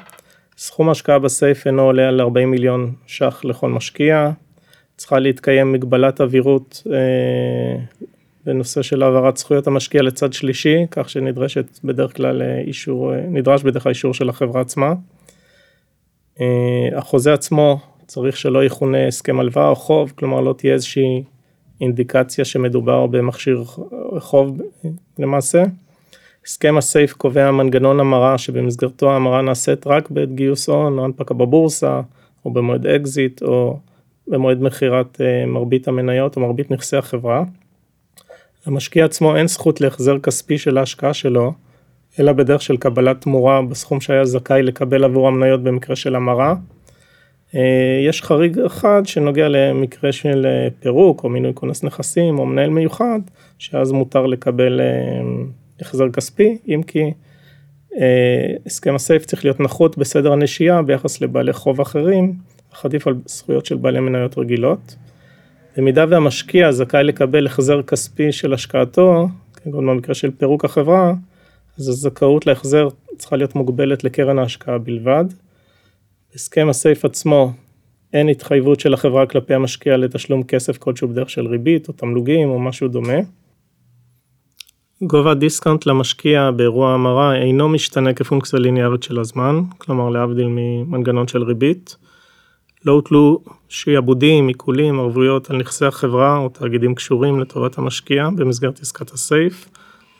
סכום 0.58 0.88
ההשקעה 0.88 1.20
בסייף 1.20 1.68
אינו 1.68 1.82
עולה 1.82 2.08
על 2.08 2.22
40 2.22 2.52
מיליון 2.52 2.94
ש"ח 3.08 3.46
לכל 3.46 3.70
משקיע, 3.70 4.32
צריכה 4.98 5.20
להתקיים 5.20 5.72
מגבלת 5.72 6.22
עבירות 6.22 6.84
אה, 6.94 7.78
בנושא 8.46 8.82
של 8.82 9.04
העברת 9.04 9.38
זכויות 9.38 9.68
המשקיע 9.68 10.02
לצד 10.02 10.34
שלישי, 10.34 10.78
כך 10.92 11.10
שנדרשת 11.10 11.80
בדרך 11.84 12.16
כלל 12.16 12.42
אה, 12.42 12.60
אישור, 12.60 13.14
אה, 13.14 13.22
נדרש 13.28 13.64
בדרך 13.64 13.84
כלל 13.84 13.90
אישור 13.90 14.14
של 14.14 14.30
החברה 14.30 14.62
עצמה. 14.62 14.94
אה, 16.42 16.98
החוזה 16.98 17.34
עצמו 17.34 17.80
צריך 18.08 18.38
שלא 18.38 18.66
יכונה 18.66 19.08
הסכם 19.08 19.40
הלוואה 19.40 19.70
או 19.70 19.76
חוב, 19.76 20.14
כלומר 20.16 20.42
לא 20.42 20.54
תהיה 20.54 20.74
איזושהי 20.74 21.24
אינדיקציה 21.82 22.46
שמדובר 22.46 23.06
במכשיר 23.06 23.64
חוב 24.20 24.62
למעשה. 25.20 25.64
הסכם 26.46 26.78
ה 26.78 26.85
SAFE 26.85 27.14
קובע 27.14 27.52
מנגנון 27.52 28.00
המרה 28.00 28.38
שבמסגרתו 28.38 29.12
ההמרה 29.12 29.42
נעשית 29.42 29.88
רק 29.88 30.10
בעת 30.10 30.36
גיוס 30.36 30.70
הון 30.70 30.98
או 30.98 31.06
הנפקה 31.06 31.34
בבורסה 31.34 32.02
או 32.46 32.52
במועד 32.54 32.88
אקזיט 32.88 33.42
או 33.42 33.80
במועד 34.28 34.62
מכירת 34.62 35.22
מרבית 35.48 35.88
המניות 35.88 36.36
או 36.36 36.42
מרבית 36.42 36.72
נכסי 36.72 36.98
החברה. 36.98 37.44
למשקיע 38.68 39.06
עצמו 39.06 39.36
אין 39.36 39.48
זכות 39.48 39.82
להחזר 39.82 40.20
כספי 40.20 40.58
של 40.58 40.78
ההשקעה 40.78 41.14
שלו, 41.14 41.54
אלא 42.20 42.32
בדרך 42.32 42.62
של 42.62 42.78
קבלת 42.78 43.22
תמורה 43.22 43.62
בסכום 43.62 44.02
שהיה 44.02 44.26
זכאי 44.26 44.64
לקבל 44.64 45.04
עבור 45.04 45.28
המניות 45.28 45.64
במקרה 45.64 45.96
של 45.96 46.16
המרה. 46.16 46.56
אה, 47.56 48.06
יש 48.08 48.22
חריג 48.22 48.60
אחד 48.60 49.02
שנוגע 49.06 49.48
למקרה 49.48 50.12
של 50.12 50.46
אה, 50.46 50.68
פירוק 50.80 51.24
או 51.24 51.30
מינוי 51.30 51.52
כונס 51.56 51.84
נכסים 51.84 52.40
או 52.40 52.46
מנהל 52.46 52.70
מיוחד, 52.70 53.20
שאז 53.58 53.92
מותר 53.92 54.26
לקבל 54.26 54.82
אה, 54.82 54.86
החזר 55.82 56.10
כספי, 56.10 56.58
אם 56.68 56.82
כי 56.84 57.12
הסכם 58.66 58.96
הסייף 58.96 59.26
צריך 59.26 59.46
להיות 59.46 59.60
נחות 59.60 59.98
בסדר 59.98 60.34
הנשייה 60.34 60.82
ביחס 60.82 61.22
לבעלי 61.22 61.54
חוב 61.54 61.82
אחרים, 61.82 62.34
אך 62.74 62.86
עדיף 62.86 63.08
על 63.08 63.16
זכויות 63.26 63.66
של 63.66 63.76
בעלי 63.76 64.00
מניות 64.00 64.38
רגילות. 64.38 64.96
במידה 65.78 66.06
והמשקיע 66.10 66.72
זכאי 66.72 67.04
לקבל 67.04 67.46
החזר 67.46 67.82
כספי 67.82 68.32
של 68.32 68.54
השקעתו, 68.54 69.28
כגון 69.54 69.88
במקרה 69.88 70.16
של 70.16 70.32
פירוק 70.32 70.66
החברה, 70.66 71.14
אז 71.80 71.90
הזכאות 71.90 72.48
להחזר 72.48 72.88
צריכה 73.18 73.36
להיות 73.36 73.56
מוגבלת 73.56 74.04
לקרן 74.04 74.40
ההשקעה 74.40 74.78
בלבד. 74.78 75.26
הסכם 76.36 76.70
הסייף 76.70 77.06
עצמו, 77.06 77.54
אין 78.14 78.30
התחייבות 78.30 78.80
של 78.80 78.94
החברה 78.94 79.26
כלפי 79.26 79.54
המשקיע 79.54 79.98
לתשלום 79.98 80.44
כסף 80.44 80.78
כלשהו 80.78 81.08
בדרך 81.08 81.30
של 81.30 81.48
ריבית 81.48 81.88
או 81.88 81.94
תמלוגים 81.94 82.50
או 82.50 82.60
משהו 82.60 82.88
דומה. 82.88 83.18
גובה 85.02 85.34
discount 85.34 85.86
למשקיע 85.86 86.52
באירוע 86.52 86.94
המרה 86.94 87.36
אינו 87.36 87.70
משתנה 87.70 88.14
כפונקציה 88.14 88.60
ליניארית 88.60 89.04
של 89.04 89.20
הזמן, 89.20 89.62
כלומר 89.78 90.10
להבדיל 90.10 90.48
ממנגנון 90.50 91.28
של 91.28 91.44
ריבית. 91.44 91.96
לא 92.86 92.92
הוטלו 92.92 93.40
שיעבודים, 93.70 94.48
עיקולים, 94.48 95.00
ערבויות 95.00 95.50
על 95.50 95.58
נכסי 95.58 95.86
החברה 95.86 96.38
או 96.38 96.50
תאגידים 96.50 96.96
קשורים 96.96 97.40
לטובת 97.40 97.78
המשקיע 97.78 98.30
במסגרת 98.36 98.80
עסקת 98.80 99.12
ה 99.12 99.22
SAFE, 99.22 99.70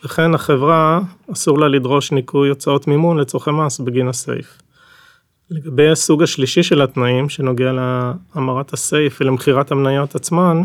וכן 0.04 0.34
החברה 0.34 1.00
אסור 1.32 1.58
לה 1.58 1.68
לדרוש 1.68 2.12
ניכוי 2.12 2.48
הוצאות 2.48 2.86
מימון 2.86 3.18
לצורכי 3.18 3.50
מס 3.50 3.80
בגין 3.80 4.08
ה 4.08 4.17
SAFE. 4.17 4.65
לגבי 5.50 5.88
הסוג 5.88 6.22
השלישי 6.22 6.62
של 6.62 6.82
התנאים 6.82 7.28
שנוגע 7.28 7.72
להמרת 7.72 8.72
ה 8.72 8.81
SAFE 8.81 9.18
ולמכירת 9.20 9.72
המניות 9.72 10.14
עצמן, 10.14 10.62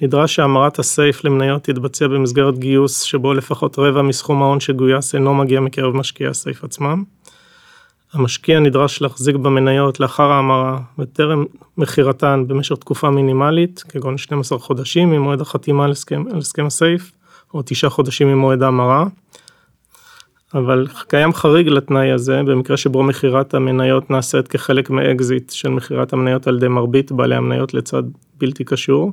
נדרש 0.00 0.34
שהמרת 0.34 0.78
ה 0.78 0.87
SAFE 0.87 1.24
למניות 1.24 1.62
תתבצע 1.62 2.08
במסגרת 2.08 2.58
גיוס 2.58 3.02
שבו 3.02 3.34
לפחות 3.34 3.78
רבע 3.78 4.02
מסכום 4.02 4.42
ההון 4.42 4.60
שגויס 4.60 5.14
אינו 5.14 5.34
מגיע 5.34 5.60
מקרב 5.60 5.96
משקיעי 5.96 6.30
ה 6.30 6.37
SAFE 6.37 6.64
עצמם. 6.64 7.04
המשקיע 8.12 8.60
נדרש 8.60 9.00
להחזיק 9.02 9.36
במניות 9.36 10.00
לאחר 10.00 10.30
ההמרה 10.32 10.78
וטרם 10.98 11.44
מכירתן 11.78 12.44
במשך 12.46 12.76
תקופה 12.76 13.10
מינימלית, 13.10 13.84
כגון 13.88 14.18
12 14.18 14.58
חודשים 14.58 15.10
ממועד 15.10 15.40
החתימה 15.40 15.84
על 15.84 15.90
הסכם, 15.90 16.66
ה 16.66 16.74
SAFE, 16.74 17.12
או 17.54 17.62
9 17.64 17.88
חודשים 17.88 18.28
ממועד 18.28 18.62
ההמרה. 18.62 19.06
אבל 20.54 20.86
קיים 21.08 21.32
חריג 21.32 21.68
לתנאי 21.68 22.12
הזה 22.12 22.42
במקרה 22.42 22.76
שבו 22.76 23.02
מכירת 23.02 23.54
המניות 23.54 24.10
נעשית 24.10 24.48
כחלק 24.48 24.90
מאקזיט 24.90 25.50
של 25.50 25.68
מכירת 25.68 26.12
המניות 26.12 26.46
על 26.46 26.56
ידי 26.56 26.68
מרבית 26.68 27.12
בעלי 27.12 27.34
המניות 27.34 27.74
לצד 27.74 28.02
בלתי 28.38 28.64
קשור. 28.64 29.12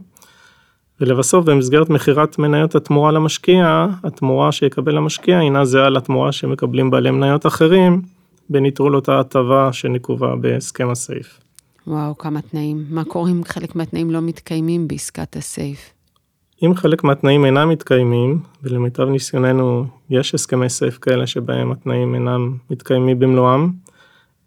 ולבסוף 1.01 1.45
במסגרת 1.45 1.89
מכירת 1.89 2.39
מניות 2.39 2.75
התמורה 2.75 3.11
למשקיע, 3.11 3.87
התמורה 4.03 4.51
שיקבל 4.51 4.97
המשקיע 4.97 5.39
אינה 5.39 5.65
זהה 5.65 5.89
לתמורה 5.89 6.31
שמקבלים 6.31 6.91
בעלי 6.91 7.11
מניות 7.11 7.45
אחרים 7.45 8.01
בניטרול 8.49 8.95
אותה 8.95 9.19
הטבה 9.19 9.73
שנקובה 9.73 10.35
בהסכם 10.35 10.89
הסייף. 10.89 11.39
וואו, 11.87 12.17
כמה 12.17 12.41
תנאים. 12.41 12.85
מה 12.89 13.03
קורה 13.03 13.31
אם 13.31 13.43
חלק 13.43 13.75
מהתנאים 13.75 14.11
לא 14.11 14.21
מתקיימים 14.21 14.87
בעסקת 14.87 15.35
הסייף? 15.35 15.93
אם 16.65 16.75
חלק 16.75 17.03
מהתנאים 17.03 17.45
אינם 17.45 17.69
מתקיימים, 17.69 18.39
ולמיטב 18.63 19.09
ניסיוננו 19.09 19.85
יש 20.09 20.35
הסכמי 20.35 20.69
סייף 20.69 20.97
כאלה 20.97 21.27
שבהם 21.27 21.71
התנאים 21.71 22.15
אינם 22.15 22.57
מתקיימים 22.69 23.19
במלואם, 23.19 23.69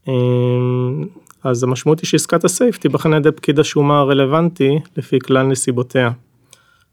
אמ, 0.09 1.05
אז 1.45 1.63
המשמעות 1.63 2.01
היא 2.01 2.09
שעסקת 2.09 2.45
ה 2.45 2.51
SAFE 2.51 2.79
תיבחן 2.79 3.13
על 3.13 3.19
ידי 3.21 3.33
פקיד 3.33 3.59
השומה 3.59 3.99
הרלוונטי 3.99 4.79
לפי 4.97 5.19
כלל 5.19 5.47
נסיבותיה. 5.47 6.11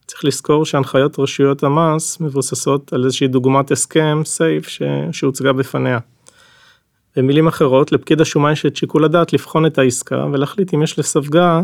צריך 0.08 0.26
לזכור 0.26 0.66
שהנחיות 0.66 1.20
רשויות 1.20 1.64
המס 1.64 2.20
מבוססות 2.20 2.94
על 2.94 3.06
איזושהי 3.06 3.28
דוגמת 3.28 3.72
הסכם 3.72 4.22
SAFE 4.26 4.68
שהוצגה 5.12 5.54
בפניה. 5.54 6.00
במילים 7.16 7.48
אחרות, 7.48 7.92
לפקיד 7.92 8.22
השומה 8.22 8.52
יש 8.52 8.66
את 8.66 8.76
שיקול 8.76 9.04
הדעת 9.06 9.34
לבחון 9.34 9.66
את 9.66 9.78
העסקה 9.78 10.26
ולהחליט 10.34 10.74
אם 10.74 10.84
יש 10.84 11.00
לסווגה 11.00 11.62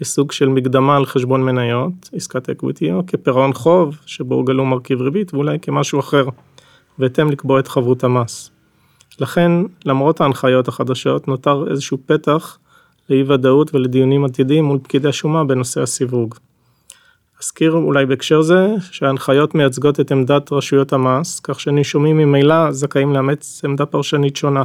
כסוג 0.00 0.32
של 0.32 0.48
מקדמה 0.48 0.96
על 0.96 1.06
חשבון 1.06 1.42
מניות, 1.42 2.10
עסקת 2.12 2.50
equity, 2.50 2.92
או 2.92 3.06
כפירעון 3.06 3.52
חוב, 3.52 3.96
שבו 4.06 4.44
גלום 4.44 4.70
מרכיב 4.70 5.00
ריבית, 5.00 5.34
ואולי 5.34 5.58
כמשהו 5.62 6.00
אחר, 6.00 6.24
בהתאם 6.98 7.30
לקבוע 7.30 7.60
את 7.60 7.68
חבות 7.68 8.04
המס. 8.04 8.50
לכן, 9.20 9.52
למרות 9.84 10.20
ההנחיות 10.20 10.68
החדשות, 10.68 11.28
נותר 11.28 11.64
איזשהו 11.70 11.98
פתח 12.06 12.58
לאי 13.10 13.22
ודאות 13.22 13.74
ולדיונים 13.74 14.24
עתידיים 14.24 14.64
מול 14.64 14.78
פקידי 14.82 15.08
השומה 15.08 15.44
בנושא 15.44 15.82
הסיווג. 15.82 16.34
אזכיר 17.42 17.72
אולי 17.72 18.06
בהקשר 18.06 18.42
זה 18.42 18.68
שההנחיות 18.90 19.54
מייצגות 19.54 20.00
את 20.00 20.12
עמדת 20.12 20.52
רשויות 20.52 20.92
המס, 20.92 21.40
כך 21.40 21.60
שנישומים 21.60 22.18
ממילא 22.18 22.72
זכאים 22.72 23.12
לאמץ 23.12 23.62
עמדה 23.64 23.86
פרשנית 23.86 24.36
שונה. 24.36 24.62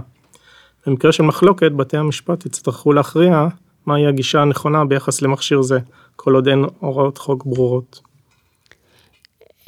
במקרה 0.88 1.12
של 1.12 1.24
מחלוקת, 1.24 1.72
בתי 1.72 1.98
המשפט 1.98 2.46
יצטרכו 2.46 2.94
להכריע 2.94 3.48
מהי 3.86 4.08
הגישה 4.08 4.42
הנכונה 4.42 4.86
ביחס 4.86 5.22
למכשיר 5.22 5.62
זה, 5.62 5.80
כל 6.16 6.36
עוד 6.36 6.48
אין 6.48 6.66
הוראות 6.80 7.18
חוק 7.18 7.46
ברורות. 7.46 8.02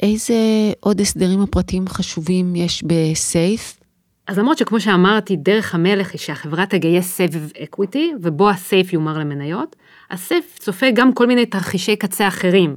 איזה 0.02 0.34
עוד 0.80 1.00
הסדרים 1.00 1.42
הפרטיים 1.42 1.88
חשובים 1.88 2.56
יש 2.56 2.84
ב 2.84 3.00
SAFE? 3.00 3.78
אז 4.26 4.38
למרות 4.38 4.58
שכמו 4.58 4.80
שאמרתי, 4.80 5.36
דרך 5.36 5.74
המלך 5.74 6.12
היא 6.12 6.18
שהחברה 6.18 6.66
תגייס 6.66 7.16
סבב 7.16 7.50
equity, 7.62 8.12
ובו 8.22 8.50
ה 8.50 8.58
SAFE 8.58 8.92
יומר 8.92 9.18
למניות, 9.18 9.76
ה 10.10 10.20
SAFE 10.20 10.58
צופה 10.58 10.86
גם 10.94 11.12
כל 11.12 11.26
מיני 11.26 11.46
תרחישי 11.46 11.96
קצה 11.96 12.28
אחרים. 12.28 12.76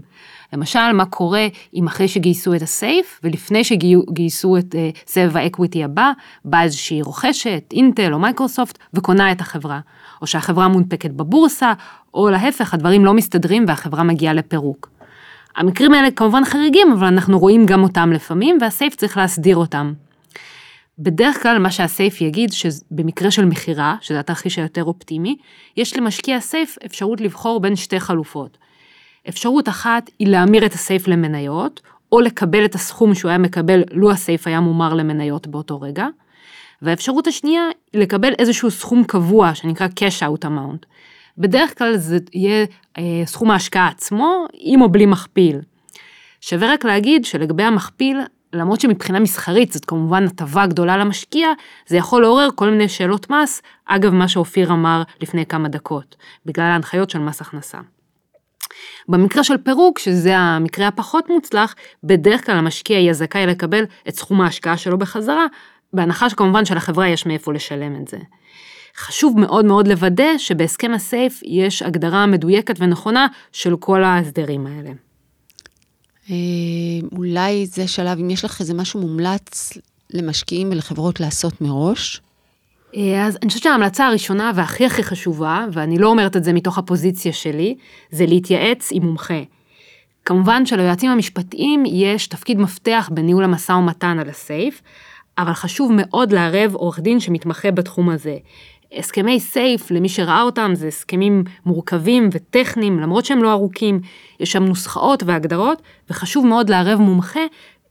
למשל, 0.54 0.92
מה 0.94 1.06
קורה 1.06 1.48
אם 1.74 1.88
אחרי 1.88 2.08
שגייסו 2.08 2.56
את 2.56 2.62
ה 2.62 2.71
SAFE, 2.71 3.20
ולפני 3.24 3.64
שגייסו 3.64 4.58
את 4.58 4.76
אה, 4.76 4.98
סבב 5.08 5.38
ה 5.38 5.44
equity 5.44 5.84
הבא, 5.84 6.12
באה 6.46 6.64
איזושהי 6.64 7.02
רוכשת, 7.02 7.64
אינטל 7.74 8.14
או 8.14 8.20
מייקרוסופט, 8.20 8.78
וקונה 8.94 9.32
את 9.32 9.42
החברה. 9.42 9.80
או 10.22 10.28
שהחברה 10.28 10.68
מונפקת 10.68 11.12
בבורסה, 11.12 11.74
או 12.14 12.30
להפך, 12.30 12.74
הדברים 12.74 13.06
לא 13.06 13.14
מסתדרים 13.14 13.66
והחברה 13.68 14.04
מגיעה 14.04 14.34
לפירוק. 14.34 14.90
המקרים 15.56 15.94
האלה 15.94 16.12
כמובן 16.12 16.46
חריגים, 16.46 16.92
אבל 16.92 17.08
אנחנו 17.08 17.40
רואים 17.40 17.66
גם 17.66 17.84
אותם 17.84 18.12
לפעמים, 18.14 18.58
והסייף 18.62 18.96
צריך 18.96 19.18
להסדיר 19.18 19.56
אותם. 19.56 19.94
בדרך 21.00 21.44
כלל 21.44 21.58
מה 21.60 21.72
שהסייף 21.72 22.22
יגיד 22.22 22.54
שבמקרה 22.54 23.32
של 23.32 23.46
מכירה, 23.46 23.96
שזה 24.02 24.20
התרחיש 24.20 24.60
היותר 24.60 24.84
אופטימי, 24.84 25.38
יש 25.78 25.98
למשקיע 25.98 26.40
סייף 26.40 26.78
אפשרות 26.86 27.22
לבחור 27.22 27.60
בין 27.60 27.76
שתי 27.76 28.00
חלופות. 28.00 28.58
אפשרות 29.30 29.70
אחת 29.70 30.10
היא 30.20 30.28
להמיר 30.28 30.66
את 30.66 30.74
הסייף 30.74 31.08
למניות, 31.08 31.82
או 32.12 32.22
לקבל 32.22 32.66
את 32.66 32.76
הסכום 32.76 33.16
שהוא 33.16 33.30
היה 33.30 33.38
מקבל 33.38 33.84
לו 33.92 34.12
הסייף 34.12 34.48
היה 34.48 34.60
מומר 34.60 34.94
למניות 34.94 35.48
באותו 35.48 35.82
רגע. 35.82 36.08
והאפשרות 36.82 37.28
השנייה 37.28 37.64
לקבל 37.94 38.34
איזשהו 38.40 38.72
סכום 38.72 39.04
קבוע 39.04 39.56
שנקרא 39.56 39.88
cash 39.88 40.22
out 40.22 40.46
amount. 40.46 40.86
בדרך 41.38 41.78
כלל 41.78 41.98
זה 41.98 42.18
יהיה 42.34 42.66
אה, 42.98 43.04
סכום 43.26 43.52
ההשקעה 43.52 43.88
עצמו, 43.88 44.46
עם 44.54 44.82
או 44.82 44.90
בלי 44.90 45.06
מכפיל. 45.06 45.60
שווה 46.42 46.74
רק 46.74 46.86
להגיד 46.86 47.26
שלגבי 47.26 47.64
המכפיל, 47.64 48.20
למרות 48.54 48.82
שמבחינה 48.82 49.20
מסחרית 49.20 49.72
זאת 49.72 49.86
כמובן 49.86 50.24
הטבה 50.24 50.66
גדולה 50.66 50.98
למשקיע, 50.98 51.48
זה 51.88 51.98
יכול 51.98 52.22
לעורר 52.22 52.50
כל 52.56 52.70
מיני 52.70 52.90
שאלות 52.90 53.30
מס, 53.30 53.62
אגב 53.86 54.14
מה 54.14 54.28
שאופיר 54.28 54.72
אמר 54.72 55.04
לפני 55.22 55.46
כמה 55.46 55.70
דקות, 55.70 56.16
בגלל 56.46 56.66
ההנחיות 56.66 57.10
של 57.10 57.20
מס 57.20 57.42
הכנסה. 57.42 57.78
במקרה 59.08 59.44
של 59.44 59.58
פירוק, 59.58 60.00
שזה 60.00 60.38
המקרה 60.38 60.88
הפחות 60.88 61.30
מוצלח, 61.30 61.76
בדרך 62.04 62.46
כלל 62.46 62.56
המשקיע 62.56 63.00
יהיה 63.00 63.14
זכאי 63.14 63.46
לקבל 63.46 63.84
את 64.08 64.16
סכום 64.16 64.42
ההשקעה 64.42 64.78
שלו 64.78 64.98
בחזרה, 64.98 65.46
בהנחה 65.94 66.30
שכמובן 66.30 66.66
שלחברה 66.66 67.08
יש 67.08 67.26
מאיפה 67.26 67.54
לשלם 67.54 67.96
את 68.02 68.08
זה. 68.08 68.18
חשוב 68.98 69.40
מאוד 69.40 69.66
מאוד 69.66 69.88
לוודא 69.88 70.38
שבהסכם 70.38 70.94
הסייף 70.94 71.42
יש 71.46 71.82
הגדרה 71.82 72.26
מדויקת 72.26 72.76
ונכונה 72.80 73.28
של 73.52 73.76
כל 73.76 74.04
ההסדרים 74.04 74.68
האלה. 74.68 74.92
אה, 76.30 76.36
אולי 77.18 77.66
זה 77.66 77.88
שלב, 77.88 78.20
אם 78.20 78.30
יש 78.30 78.46
לך 78.46 78.60
איזה 78.60 78.74
משהו 78.74 79.02
מומלץ 79.02 79.78
למשקיעים 80.14 80.70
ולחברות 80.72 81.20
לעשות 81.20 81.62
מראש? 81.62 82.22
אה, 82.96 83.26
אז 83.26 83.38
אני 83.42 83.48
חושבת 83.50 83.64
שההמלצה 83.64 84.08
הראשונה 84.08 84.52
והכי 84.56 84.86
הכי 84.86 85.04
חשובה, 85.04 85.66
ואני 85.72 85.98
לא 85.98 86.08
אומרת 86.08 86.38
את 86.38 86.44
זה 86.44 86.54
מתוך 86.54 86.78
הפוזיציה 86.78 87.34
שלי, 87.34 87.76
זה 88.12 88.26
להתייעץ 88.26 88.90
עם 88.92 89.06
מומחה. 89.06 89.42
כמובן 90.26 90.66
שליועצים 90.66 91.10
המשפטיים 91.10 91.84
יש 91.86 92.28
תפקיד 92.28 92.60
מפתח 92.60 93.10
בניהול 93.14 93.44
המשא 93.44 93.72
ומתן 93.72 94.20
על 94.20 94.30
הסייף, 94.30 94.82
אבל 95.38 95.54
חשוב 95.54 95.92
מאוד 95.96 96.32
לערב 96.32 96.76
עורך 96.76 97.00
דין 97.00 97.20
שמתמחה 97.20 97.72
בתחום 97.72 98.10
הזה. 98.10 98.38
הסכמי 98.98 99.40
סייף, 99.40 99.92
למי 99.92 100.10
שראה 100.10 100.42
אותם, 100.42 100.72
זה 100.74 100.88
הסכמים 100.88 101.44
מורכבים 101.66 102.30
וטכניים, 102.32 103.00
למרות 103.00 103.26
שהם 103.26 103.44
לא 103.44 103.52
ארוכים, 103.52 104.00
יש 104.40 104.52
שם 104.52 104.64
נוסחאות 104.64 105.24
והגדרות, 105.24 105.82
וחשוב 106.10 106.46
מאוד 106.46 106.70
לערב 106.70 107.00
מומחה 107.00 107.40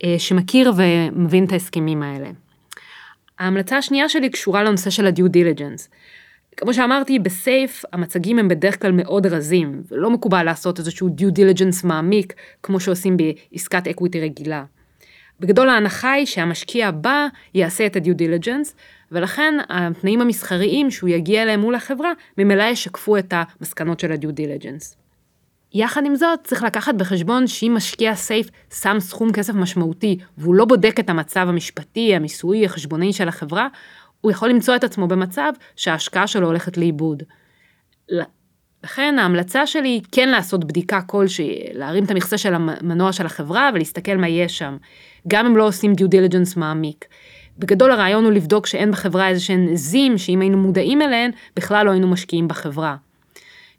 אה, 0.04 0.14
שמכיר 0.18 0.72
ומבין 0.76 1.44
את 1.44 1.52
ההסכמים 1.52 2.02
האלה. 2.02 2.30
ההמלצה 3.38 3.76
השנייה 3.76 4.08
שלי 4.08 4.30
קשורה 4.30 4.62
לנושא 4.62 4.90
של 4.90 5.06
ה-due 5.06 5.30
diligence. 5.32 5.88
כמו 6.56 6.74
שאמרתי, 6.74 7.18
בסייף 7.18 7.84
המצגים 7.92 8.38
הם 8.38 8.48
בדרך 8.48 8.82
כלל 8.82 8.92
מאוד 8.92 9.26
רזים, 9.26 9.82
ולא 9.90 10.10
מקובל 10.10 10.42
לעשות 10.42 10.78
איזשהו 10.78 11.08
due 11.08 11.38
diligence 11.38 11.86
מעמיק, 11.86 12.34
כמו 12.62 12.80
שעושים 12.80 13.16
בעסקת 13.16 13.88
equity 13.88 14.20
רגילה. 14.20 14.64
בגדול 15.40 15.68
ההנחה 15.68 16.12
היא 16.12 16.26
שהמשקיע 16.26 16.88
הבא 16.88 17.26
יעשה 17.54 17.86
את 17.86 17.96
ה- 17.96 18.03
due 18.03 18.14
diligence, 18.18 18.74
ולכן 19.12 19.54
התנאים 19.68 20.20
המסחריים 20.20 20.90
שהוא 20.90 21.10
יגיע 21.10 21.42
אליהם 21.42 21.60
מול 21.60 21.74
החברה, 21.74 22.12
ממילא 22.38 22.62
ישקפו 22.62 23.16
את 23.16 23.34
המסקנות 23.36 24.00
של 24.00 24.12
ה-due 24.12 24.36
diligence. 24.36 24.96
יחד 25.72 26.02
עם 26.06 26.16
זאת, 26.16 26.38
צריך 26.44 26.62
לקחת 26.62 26.94
בחשבון 26.94 27.46
שאם 27.46 27.72
משקיע 27.76 28.14
SAFE 28.14 28.50
שם 28.82 28.96
סכום 29.00 29.32
כסף 29.32 29.54
משמעותי, 29.54 30.18
והוא 30.38 30.54
לא 30.54 30.64
בודק 30.64 31.00
את 31.00 31.10
המצב 31.10 31.46
המשפטי, 31.48 32.14
המיסויי, 32.14 32.64
החשבונאי 32.64 33.12
של 33.12 33.28
החברה, 33.28 33.68
הוא 34.20 34.32
יכול 34.32 34.48
למצוא 34.48 34.76
את 34.76 34.84
עצמו 34.84 35.08
במצב 35.08 35.52
שההשקעה 35.76 36.26
שלו 36.26 36.46
הולכת 36.46 36.76
לאיבוד. 36.76 37.22
לכן 38.84 39.16
ההמלצה 39.18 39.66
שלי 39.66 39.88
היא 39.88 40.02
כן 40.12 40.28
לעשות 40.28 40.64
בדיקה 40.64 41.00
כלשהי, 41.00 41.58
להרים 41.72 42.04
את 42.04 42.10
המכסה 42.10 42.38
של 42.38 42.54
המנוע 42.54 43.12
של 43.12 43.26
החברה 43.26 43.70
ולהסתכל 43.74 44.16
מה 44.16 44.28
יש 44.28 44.58
שם, 44.58 44.76
גם 45.28 45.46
אם 45.46 45.56
לא 45.56 45.66
עושים 45.66 45.94
דיו 45.94 46.08
דיליג'נס 46.08 46.56
מעמיק. 46.56 47.04
בגדול 47.58 47.90
הרעיון 47.90 48.24
הוא 48.24 48.32
לבדוק 48.32 48.66
שאין 48.66 48.90
בחברה 48.90 49.28
איזה 49.28 49.40
שהן 49.40 49.68
עזים 49.72 50.18
שאם 50.18 50.40
היינו 50.40 50.58
מודעים 50.58 51.02
אליהן, 51.02 51.30
בכלל 51.56 51.86
לא 51.86 51.90
היינו 51.90 52.08
משקיעים 52.08 52.48
בחברה. 52.48 52.96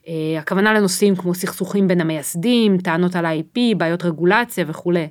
Uh, 0.04 0.08
הכוונה 0.40 0.74
לנושאים 0.74 1.16
כמו 1.16 1.36
סכסוכים 1.36 1.88
בין 1.88 2.02
המייסדים, 2.02 2.78
טענות 2.78 3.16
על 3.16 3.26
ה-IP, 3.26 3.78
בעיות 3.78 4.06
רגולציה 4.06 4.66
וכולי. 4.68 5.08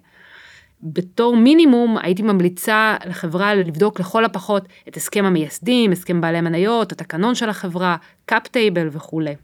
בתור 0.83 1.37
מינימום 1.37 1.97
הייתי 1.99 2.23
ממליצה 2.23 2.97
לחברה 3.07 3.55
לבדוק 3.55 4.01
לכל 4.01 4.25
הפחות 4.25 4.69
את 4.89 4.97
הסכם 4.97 5.25
המייסדים, 5.25 5.93
הסכם 5.93 6.21
בעלי 6.21 6.41
מניות, 6.41 6.93
התקנון 6.93 7.35
של 7.35 7.49
החברה, 7.49 7.97
cap 8.27 8.47
table 8.49 8.89
וכולי. 8.93 9.35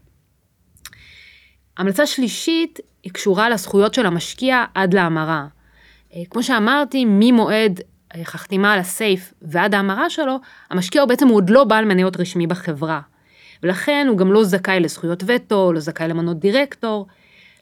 המלצה 1.77 2.05
שלישית 2.05 2.79
היא 3.03 3.13
קשורה 3.13 3.49
לזכויות 3.49 3.93
של 3.93 4.05
המשקיע 4.05 4.65
עד 4.73 4.93
להמרה. 4.93 5.47
אה, 6.15 6.21
כמו 6.29 6.43
שאמרתי, 6.43 7.05
ממועד 7.07 7.79
החתימה 8.11 8.73
על 8.73 8.79
ה 8.79 8.90
SAFE 8.90 9.33
ועד 9.41 9.73
ההמרה 9.73 10.09
שלו, 10.09 10.37
המשקיע 10.69 11.01
הוא 11.01 11.09
בעצם 11.09 11.27
עוד 11.27 11.49
לא 11.49 11.63
בעל 11.63 11.85
מניות 11.85 12.19
רשמי 12.19 12.47
בחברה. 12.47 13.01
ולכן 13.63 14.05
הוא 14.09 14.17
גם 14.17 14.33
לא 14.33 14.43
זכאי 14.43 14.79
לזכויות 14.79 15.23
וטו, 15.27 15.73
לא 15.73 15.79
זכאי 15.79 16.07
למנות 16.07 16.39
דירקטור. 16.39 17.07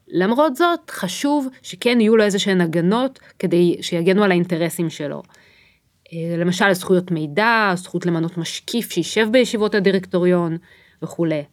למרות 0.07 0.55
זאת, 0.55 0.91
חשוב 0.91 1.47
שכן 1.61 2.01
יהיו 2.01 2.15
לו 2.15 2.23
איזה 2.23 2.39
שהן 2.39 2.61
הגנות 2.61 3.19
כדי 3.39 3.77
שיגנו 3.81 4.23
על 4.23 4.31
האינטרסים 4.31 4.89
שלו. 4.89 5.23
אה, 6.13 6.37
למשל 6.37 6.73
זכויות 6.73 7.11
מידע, 7.11 7.71
זכות 7.75 8.05
למנות 8.05 8.37
משקיף 8.37 8.91
שישב 8.91 9.27
בישיבות 9.31 9.75
הדירקטוריון 9.75 10.57
וכולי. 11.03 11.43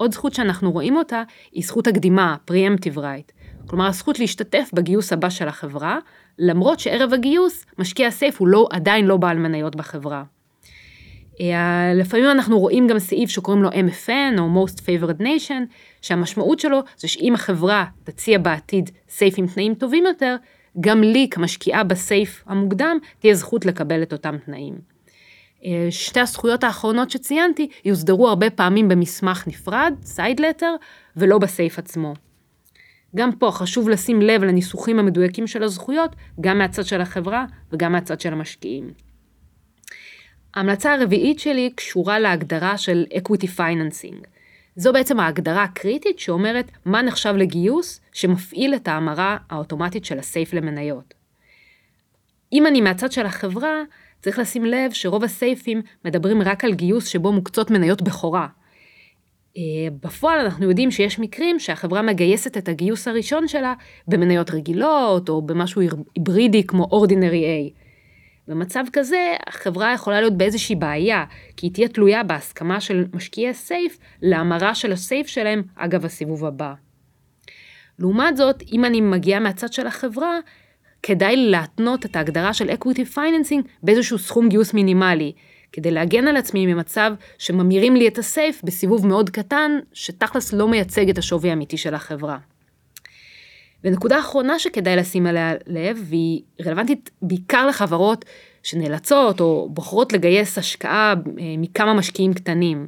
עוד 0.00 0.12
זכות 0.12 0.34
שאנחנו 0.34 0.72
רואים 0.72 0.96
אותה 0.96 1.22
היא 1.52 1.64
זכות 1.64 1.86
הקדימה, 1.86 2.36
preemptive 2.50 2.96
right. 2.96 3.32
כלומר 3.66 3.86
הזכות 3.86 4.18
להשתתף 4.18 4.70
בגיוס 4.72 5.12
הבא 5.12 5.30
של 5.30 5.48
החברה, 5.48 5.98
למרות 6.38 6.80
שערב 6.80 7.12
הגיוס 7.12 7.66
משקיע 7.78 8.08
הסייף 8.08 8.40
הוא 8.40 8.48
לא, 8.48 8.68
עדיין 8.70 9.06
לא 9.06 9.16
בעל 9.16 9.38
מניות 9.38 9.76
בחברה. 9.76 10.24
אה, 11.40 11.92
לפעמים 11.94 12.30
אנחנו 12.30 12.58
רואים 12.58 12.86
גם 12.86 12.98
סעיף 12.98 13.30
שקוראים 13.30 13.62
לו 13.62 13.70
MFN 13.70 14.38
או 14.38 14.64
Most 14.64 14.78
Favored 14.78 15.20
Nation, 15.20 15.62
שהמשמעות 16.02 16.60
שלו 16.60 16.80
זה 16.96 17.08
שאם 17.08 17.32
החברה 17.34 17.84
תציע 18.04 18.38
בעתיד 18.38 18.90
סייף 19.08 19.34
עם 19.38 19.46
תנאים 19.46 19.74
טובים 19.74 20.06
יותר, 20.06 20.36
גם 20.80 21.02
לי 21.02 21.28
כמשקיעה 21.30 21.84
בסייף 21.84 22.44
המוקדם 22.46 22.98
תהיה 23.18 23.34
זכות 23.34 23.66
לקבל 23.66 24.02
את 24.02 24.12
אותם 24.12 24.36
תנאים. 24.46 24.89
אה, 25.64 25.86
שתי 25.90 26.20
הזכויות 26.20 26.64
האחרונות 26.64 27.10
שציינתי 27.10 27.68
יוסדרו 27.84 28.28
הרבה 28.28 28.50
פעמים 28.50 28.88
במסמך 28.88 29.44
נפרד, 29.46 29.94
סייד 30.02 30.40
לטר, 30.40 30.74
ולא 31.16 31.38
בסייף 31.38 31.78
עצמו. 31.78 32.14
גם 33.16 33.32
פה 33.32 33.50
חשוב 33.50 33.88
לשים 33.88 34.22
לב 34.22 34.44
לניסוחים 34.44 34.98
המדויקים 34.98 35.46
של 35.46 35.62
הזכויות, 35.62 36.16
גם 36.40 36.58
מהצד 36.58 36.84
של 36.84 37.00
החברה 37.00 37.44
וגם 37.72 37.92
מהצד 37.92 38.20
של 38.20 38.32
המשקיעים. 38.32 38.90
ההמלצה 40.54 40.94
הרביעית 40.94 41.38
שלי 41.38 41.70
קשורה 41.74 42.18
להגדרה 42.18 42.78
של 42.78 43.04
equity 43.14 43.46
financing. 43.58 44.26
זו 44.76 44.92
בעצם 44.92 45.20
ההגדרה 45.20 45.62
הקריטית 45.62 46.18
שאומרת 46.18 46.70
מה 46.84 47.02
נחשב 47.02 47.34
לגיוס 47.36 48.00
שמפעיל 48.12 48.74
את 48.74 48.88
ההמרה 48.88 49.36
האוטומטית 49.50 50.04
של 50.04 50.18
הסייף 50.18 50.52
למניות. 50.52 51.14
אם 52.52 52.66
אני 52.66 52.80
מהצד 52.80 53.12
של 53.12 53.26
החברה, 53.26 53.82
צריך 54.20 54.38
לשים 54.38 54.64
לב 54.64 54.92
שרוב 54.92 55.24
הסייפים 55.24 55.82
מדברים 56.04 56.42
רק 56.42 56.64
על 56.64 56.74
גיוס 56.74 57.06
שבו 57.06 57.32
מוקצות 57.32 57.70
מניות 57.70 58.02
בכורה. 58.02 58.46
אה, 59.56 59.62
בפועל 60.02 60.38
אנחנו 60.38 60.68
יודעים 60.68 60.90
שיש 60.90 61.18
מקרים 61.18 61.58
שהחברה 61.58 62.02
מגייסת 62.02 62.56
את 62.56 62.68
הגיוס 62.68 63.08
הראשון 63.08 63.48
שלה 63.48 63.74
במניות 64.08 64.50
רגילות 64.50 65.28
או 65.28 65.42
במשהו 65.42 65.80
היברידי 66.16 66.66
כמו 66.66 66.84
Ordinary 66.84 67.72
A. 67.72 67.80
במצב 68.48 68.84
כזה 68.92 69.34
החברה 69.46 69.92
יכולה 69.92 70.20
להיות 70.20 70.36
באיזושהי 70.36 70.76
בעיה, 70.76 71.24
כי 71.56 71.66
היא 71.66 71.72
תהיה 71.72 71.88
תלויה 71.88 72.22
בהסכמה 72.22 72.80
של 72.80 73.04
משקיעי 73.14 73.54
סייף 73.54 73.98
להמרה 74.22 74.74
של 74.74 74.92
הסייף 74.92 75.26
שלהם 75.26 75.62
אגב 75.76 76.04
הסיבוב 76.04 76.44
הבא. 76.44 76.74
לעומת 77.98 78.36
זאת, 78.36 78.62
אם 78.72 78.84
אני 78.84 79.00
מגיעה 79.00 79.40
מהצד 79.40 79.72
של 79.72 79.86
החברה, 79.86 80.38
כדאי 81.02 81.36
להתנות 81.36 82.06
את 82.06 82.16
ההגדרה 82.16 82.54
של 82.54 82.70
equity 82.70 83.16
financing 83.16 83.68
באיזשהו 83.82 84.18
סכום 84.18 84.48
גיוס 84.48 84.74
מינימלי, 84.74 85.32
כדי 85.72 85.90
להגן 85.90 86.28
על 86.28 86.36
עצמי 86.36 86.66
ממצב 86.66 87.12
שממירים 87.38 87.96
לי 87.96 88.08
את 88.08 88.18
הסייף 88.18 88.60
בסיבוב 88.64 89.06
מאוד 89.06 89.30
קטן, 89.30 89.78
שתכלס 89.92 90.52
לא 90.52 90.68
מייצג 90.68 91.10
את 91.10 91.18
השווי 91.18 91.50
האמיתי 91.50 91.76
של 91.76 91.94
החברה. 91.94 92.38
ונקודה 93.84 94.18
אחרונה 94.18 94.58
שכדאי 94.58 94.96
לשים 94.96 95.26
עליה 95.26 95.54
לב, 95.66 96.02
והיא 96.04 96.42
רלוונטית 96.66 97.10
בעיקר 97.22 97.66
לחברות 97.66 98.24
שנאלצות 98.62 99.40
או 99.40 99.68
בוחרות 99.70 100.12
לגייס 100.12 100.58
השקעה 100.58 101.12
אה, 101.12 101.54
מכמה 101.58 101.94
משקיעים 101.94 102.34
קטנים. 102.34 102.86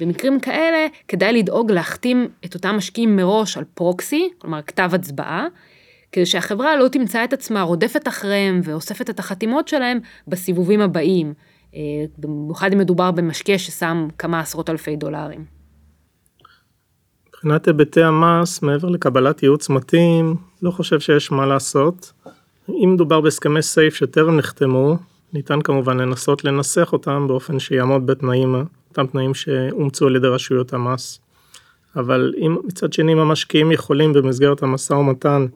במקרים 0.00 0.40
כאלה 0.40 0.86
כדאי 1.08 1.32
לדאוג 1.32 1.70
להחתים 1.70 2.28
את 2.44 2.54
אותם 2.54 2.76
משקיעים 2.76 3.16
מראש 3.16 3.56
על 3.56 3.64
פרוקסי, 3.74 4.30
כלומר 4.38 4.62
כתב 4.62 4.90
הצבעה, 4.92 5.46
כדי 6.12 6.26
שהחברה 6.26 6.76
לא 6.76 6.88
תמצא 6.88 7.24
את 7.24 7.32
עצמה 7.32 7.62
רודפת 7.62 8.08
אחריהם 8.08 8.60
ואוספת 8.64 9.10
את 9.10 9.18
החתימות 9.18 9.68
שלהם 9.68 9.98
בסיבובים 10.28 10.80
הבאים, 10.80 11.34
אה, 11.74 11.80
במיוחד 12.18 12.72
אם 12.72 12.78
מדובר 12.78 13.10
במשקיע 13.10 13.58
ששם 13.58 14.08
כמה 14.18 14.40
עשרות 14.40 14.70
אלפי 14.70 14.96
דולרים. 14.96 15.44
מבחינת 17.28 17.66
היבטי 17.66 18.02
המס, 18.02 18.62
מעבר 18.62 18.88
לקבלת 18.88 19.42
ייעוץ 19.42 19.68
מתאים, 19.68 20.36
לא 20.62 20.70
חושב 20.70 21.00
שיש 21.00 21.32
מה 21.32 21.46
לעשות. 21.46 22.12
אם 22.68 22.90
מדובר 22.94 23.20
בהסכמי 23.20 23.62
סייף 23.62 23.94
שטרם 23.94 24.36
נחתמו, 24.36 24.96
ניתן 25.32 25.62
כמובן 25.62 25.96
לנסות 26.00 26.44
לנסח 26.44 26.92
אותם 26.92 27.24
באופן 27.28 27.58
שיעמוד 27.58 28.06
בתנאים, 28.06 28.54
אותם 28.88 29.06
תנאים 29.06 29.34
שאומצו 29.34 30.06
על 30.06 30.16
ידי 30.16 30.26
רשויות 30.26 30.72
המס. 30.72 31.20
אבל 31.96 32.34
אם 32.38 32.56
מצד 32.64 32.92
שני 32.92 33.12
המשקיעים 33.12 33.72
יכולים 33.72 34.12
במסגרת 34.12 34.62
המשא 34.62 34.92
ומתן 34.92 35.46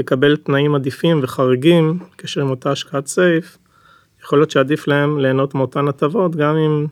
לקבל 0.00 0.36
תנאים 0.36 0.74
עדיפים 0.74 1.20
וחריגים 1.22 1.98
בקשר 2.12 2.40
עם 2.40 2.50
אותה 2.50 2.70
השקעת 2.70 3.06
SAFE, 3.06 3.58
יכול 4.24 4.38
להיות 4.38 4.50
שעדיף 4.50 4.88
להם 4.88 5.20
ליהנות 5.20 5.54
מאותן 5.54 5.88
הטבות 5.88 6.36
גם 6.36 6.56
אם 6.56 6.86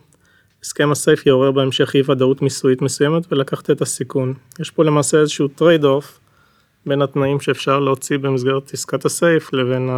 הסכם 0.63 0.91
ה 0.91 0.98
SAFE 0.98 1.25
יעורר 1.25 1.51
בהמשך 1.51 1.95
אי 1.95 2.01
ודאות 2.11 2.41
מיסויית 2.41 2.81
מסוימת 2.81 3.33
ולקחת 3.33 3.69
את 3.69 3.81
הסיכון. 3.81 4.33
יש 4.59 4.71
פה 4.71 4.83
למעשה 4.83 5.17
איזשהו 5.17 5.47
trade-off 5.47 6.19
בין 6.85 7.01
התנאים 7.01 7.39
שאפשר 7.39 7.79
להוציא 7.79 8.17
במסגרת 8.17 8.73
עסקת 8.73 9.05
ה 9.05 9.15
SAFE 9.15 9.53
לבין 9.53 9.89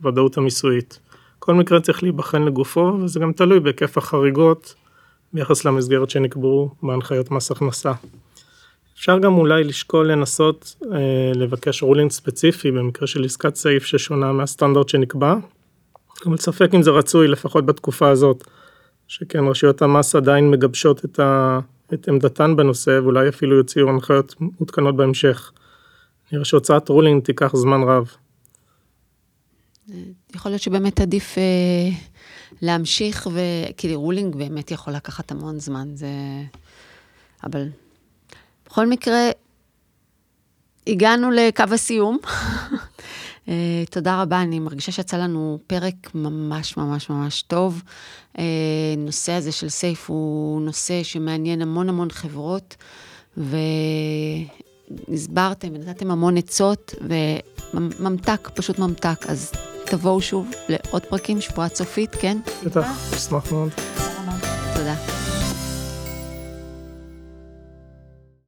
הוודאות 0.00 0.36
המיסויית. 0.36 0.98
כל 1.38 1.54
מקרה 1.54 1.80
צריך 1.80 2.02
להיבחן 2.02 2.42
לגופו 2.42 2.92
וזה 3.02 3.20
גם 3.20 3.32
תלוי 3.32 3.60
בהיקף 3.60 3.98
החריגות 3.98 4.74
ביחס 5.32 5.64
למסגרת 5.64 6.10
שנקבעו 6.10 6.70
בהנחיות 6.82 7.30
מס 7.30 7.50
הכנסה. 7.50 7.92
אפשר 8.98 9.18
גם 9.18 9.34
אולי 9.34 9.64
לשקול 9.64 10.12
לנסות 10.12 10.76
אה, 10.92 11.32
לבקש 11.34 11.82
רולינג 11.82 12.10
ספציפי 12.10 12.70
במקרה 12.70 13.06
של 13.06 13.24
עסקת 13.24 13.54
סעיף 13.54 13.84
ששונה 13.84 14.32
מהסטנדרט 14.32 14.88
שנקבע. 14.88 15.34
אבל 16.26 16.36
ספק 16.36 16.70
אם 16.74 16.82
זה 16.82 16.90
רצוי 16.90 17.28
לפחות 17.28 17.66
בתקופה 17.66 18.08
הזאת, 18.08 18.44
שכן 19.08 19.44
רשויות 19.44 19.82
המס 19.82 20.14
עדיין 20.14 20.50
מגבשות 20.50 21.04
את, 21.04 21.20
ה, 21.20 21.58
את 21.94 22.08
עמדתן 22.08 22.56
בנושא 22.56 23.00
ואולי 23.02 23.28
אפילו 23.28 23.56
יוציאו 23.56 23.88
הנחיות 23.88 24.34
מותקנות 24.38 24.96
בהמשך. 24.96 25.52
נראה 26.32 26.44
שהוצאת 26.44 26.88
ruling 26.88 27.22
תיקח 27.22 27.56
זמן 27.56 27.80
רב. 27.82 28.10
יכול 30.34 30.52
להיות 30.52 30.62
שבאמת 30.62 31.00
עדיף 31.00 31.38
אה, 31.38 31.88
להמשיך, 32.62 33.28
וכאילו 33.32 34.00
ruling 34.00 34.36
באמת 34.36 34.70
יכול 34.70 34.92
לקחת 34.92 35.30
המון 35.30 35.58
זמן, 35.58 35.88
זה... 35.94 36.08
אבל 37.44 37.68
בכל 38.76 38.86
מקרה, 38.86 39.30
הגענו 40.86 41.30
לקו 41.30 41.64
הסיום. 41.72 42.18
אה, 42.24 43.50
תודה 43.90 44.22
רבה, 44.22 44.42
אני 44.42 44.58
מרגישה 44.58 44.92
שיצא 44.92 45.16
לנו 45.16 45.58
פרק 45.66 45.94
ממש 46.14 46.76
ממש 46.76 47.10
ממש 47.10 47.42
טוב. 47.42 47.82
אה, 48.34 48.40
נושא 48.98 49.32
הזה 49.32 49.52
של 49.52 49.68
SAFE 49.68 50.10
הוא 50.10 50.60
נושא 50.60 51.02
שמעניין 51.02 51.62
המון 51.62 51.88
המון 51.88 52.10
חברות, 52.10 52.76
והסברתם 55.08 55.68
ונתתם 55.74 56.10
המון 56.10 56.36
עצות, 56.36 56.94
וממתק, 57.74 58.50
פשוט 58.54 58.78
ממתק. 58.78 59.26
אז 59.28 59.52
תבואו 59.86 60.20
שוב 60.20 60.50
לעוד 60.68 61.02
פרקים, 61.04 61.40
שבועת 61.40 61.76
סופית, 61.76 62.14
כן? 62.14 62.38
בטח, 62.64 63.14
אשמח 63.14 63.52
מאוד. 63.52 63.70
תודה. 64.74 65.15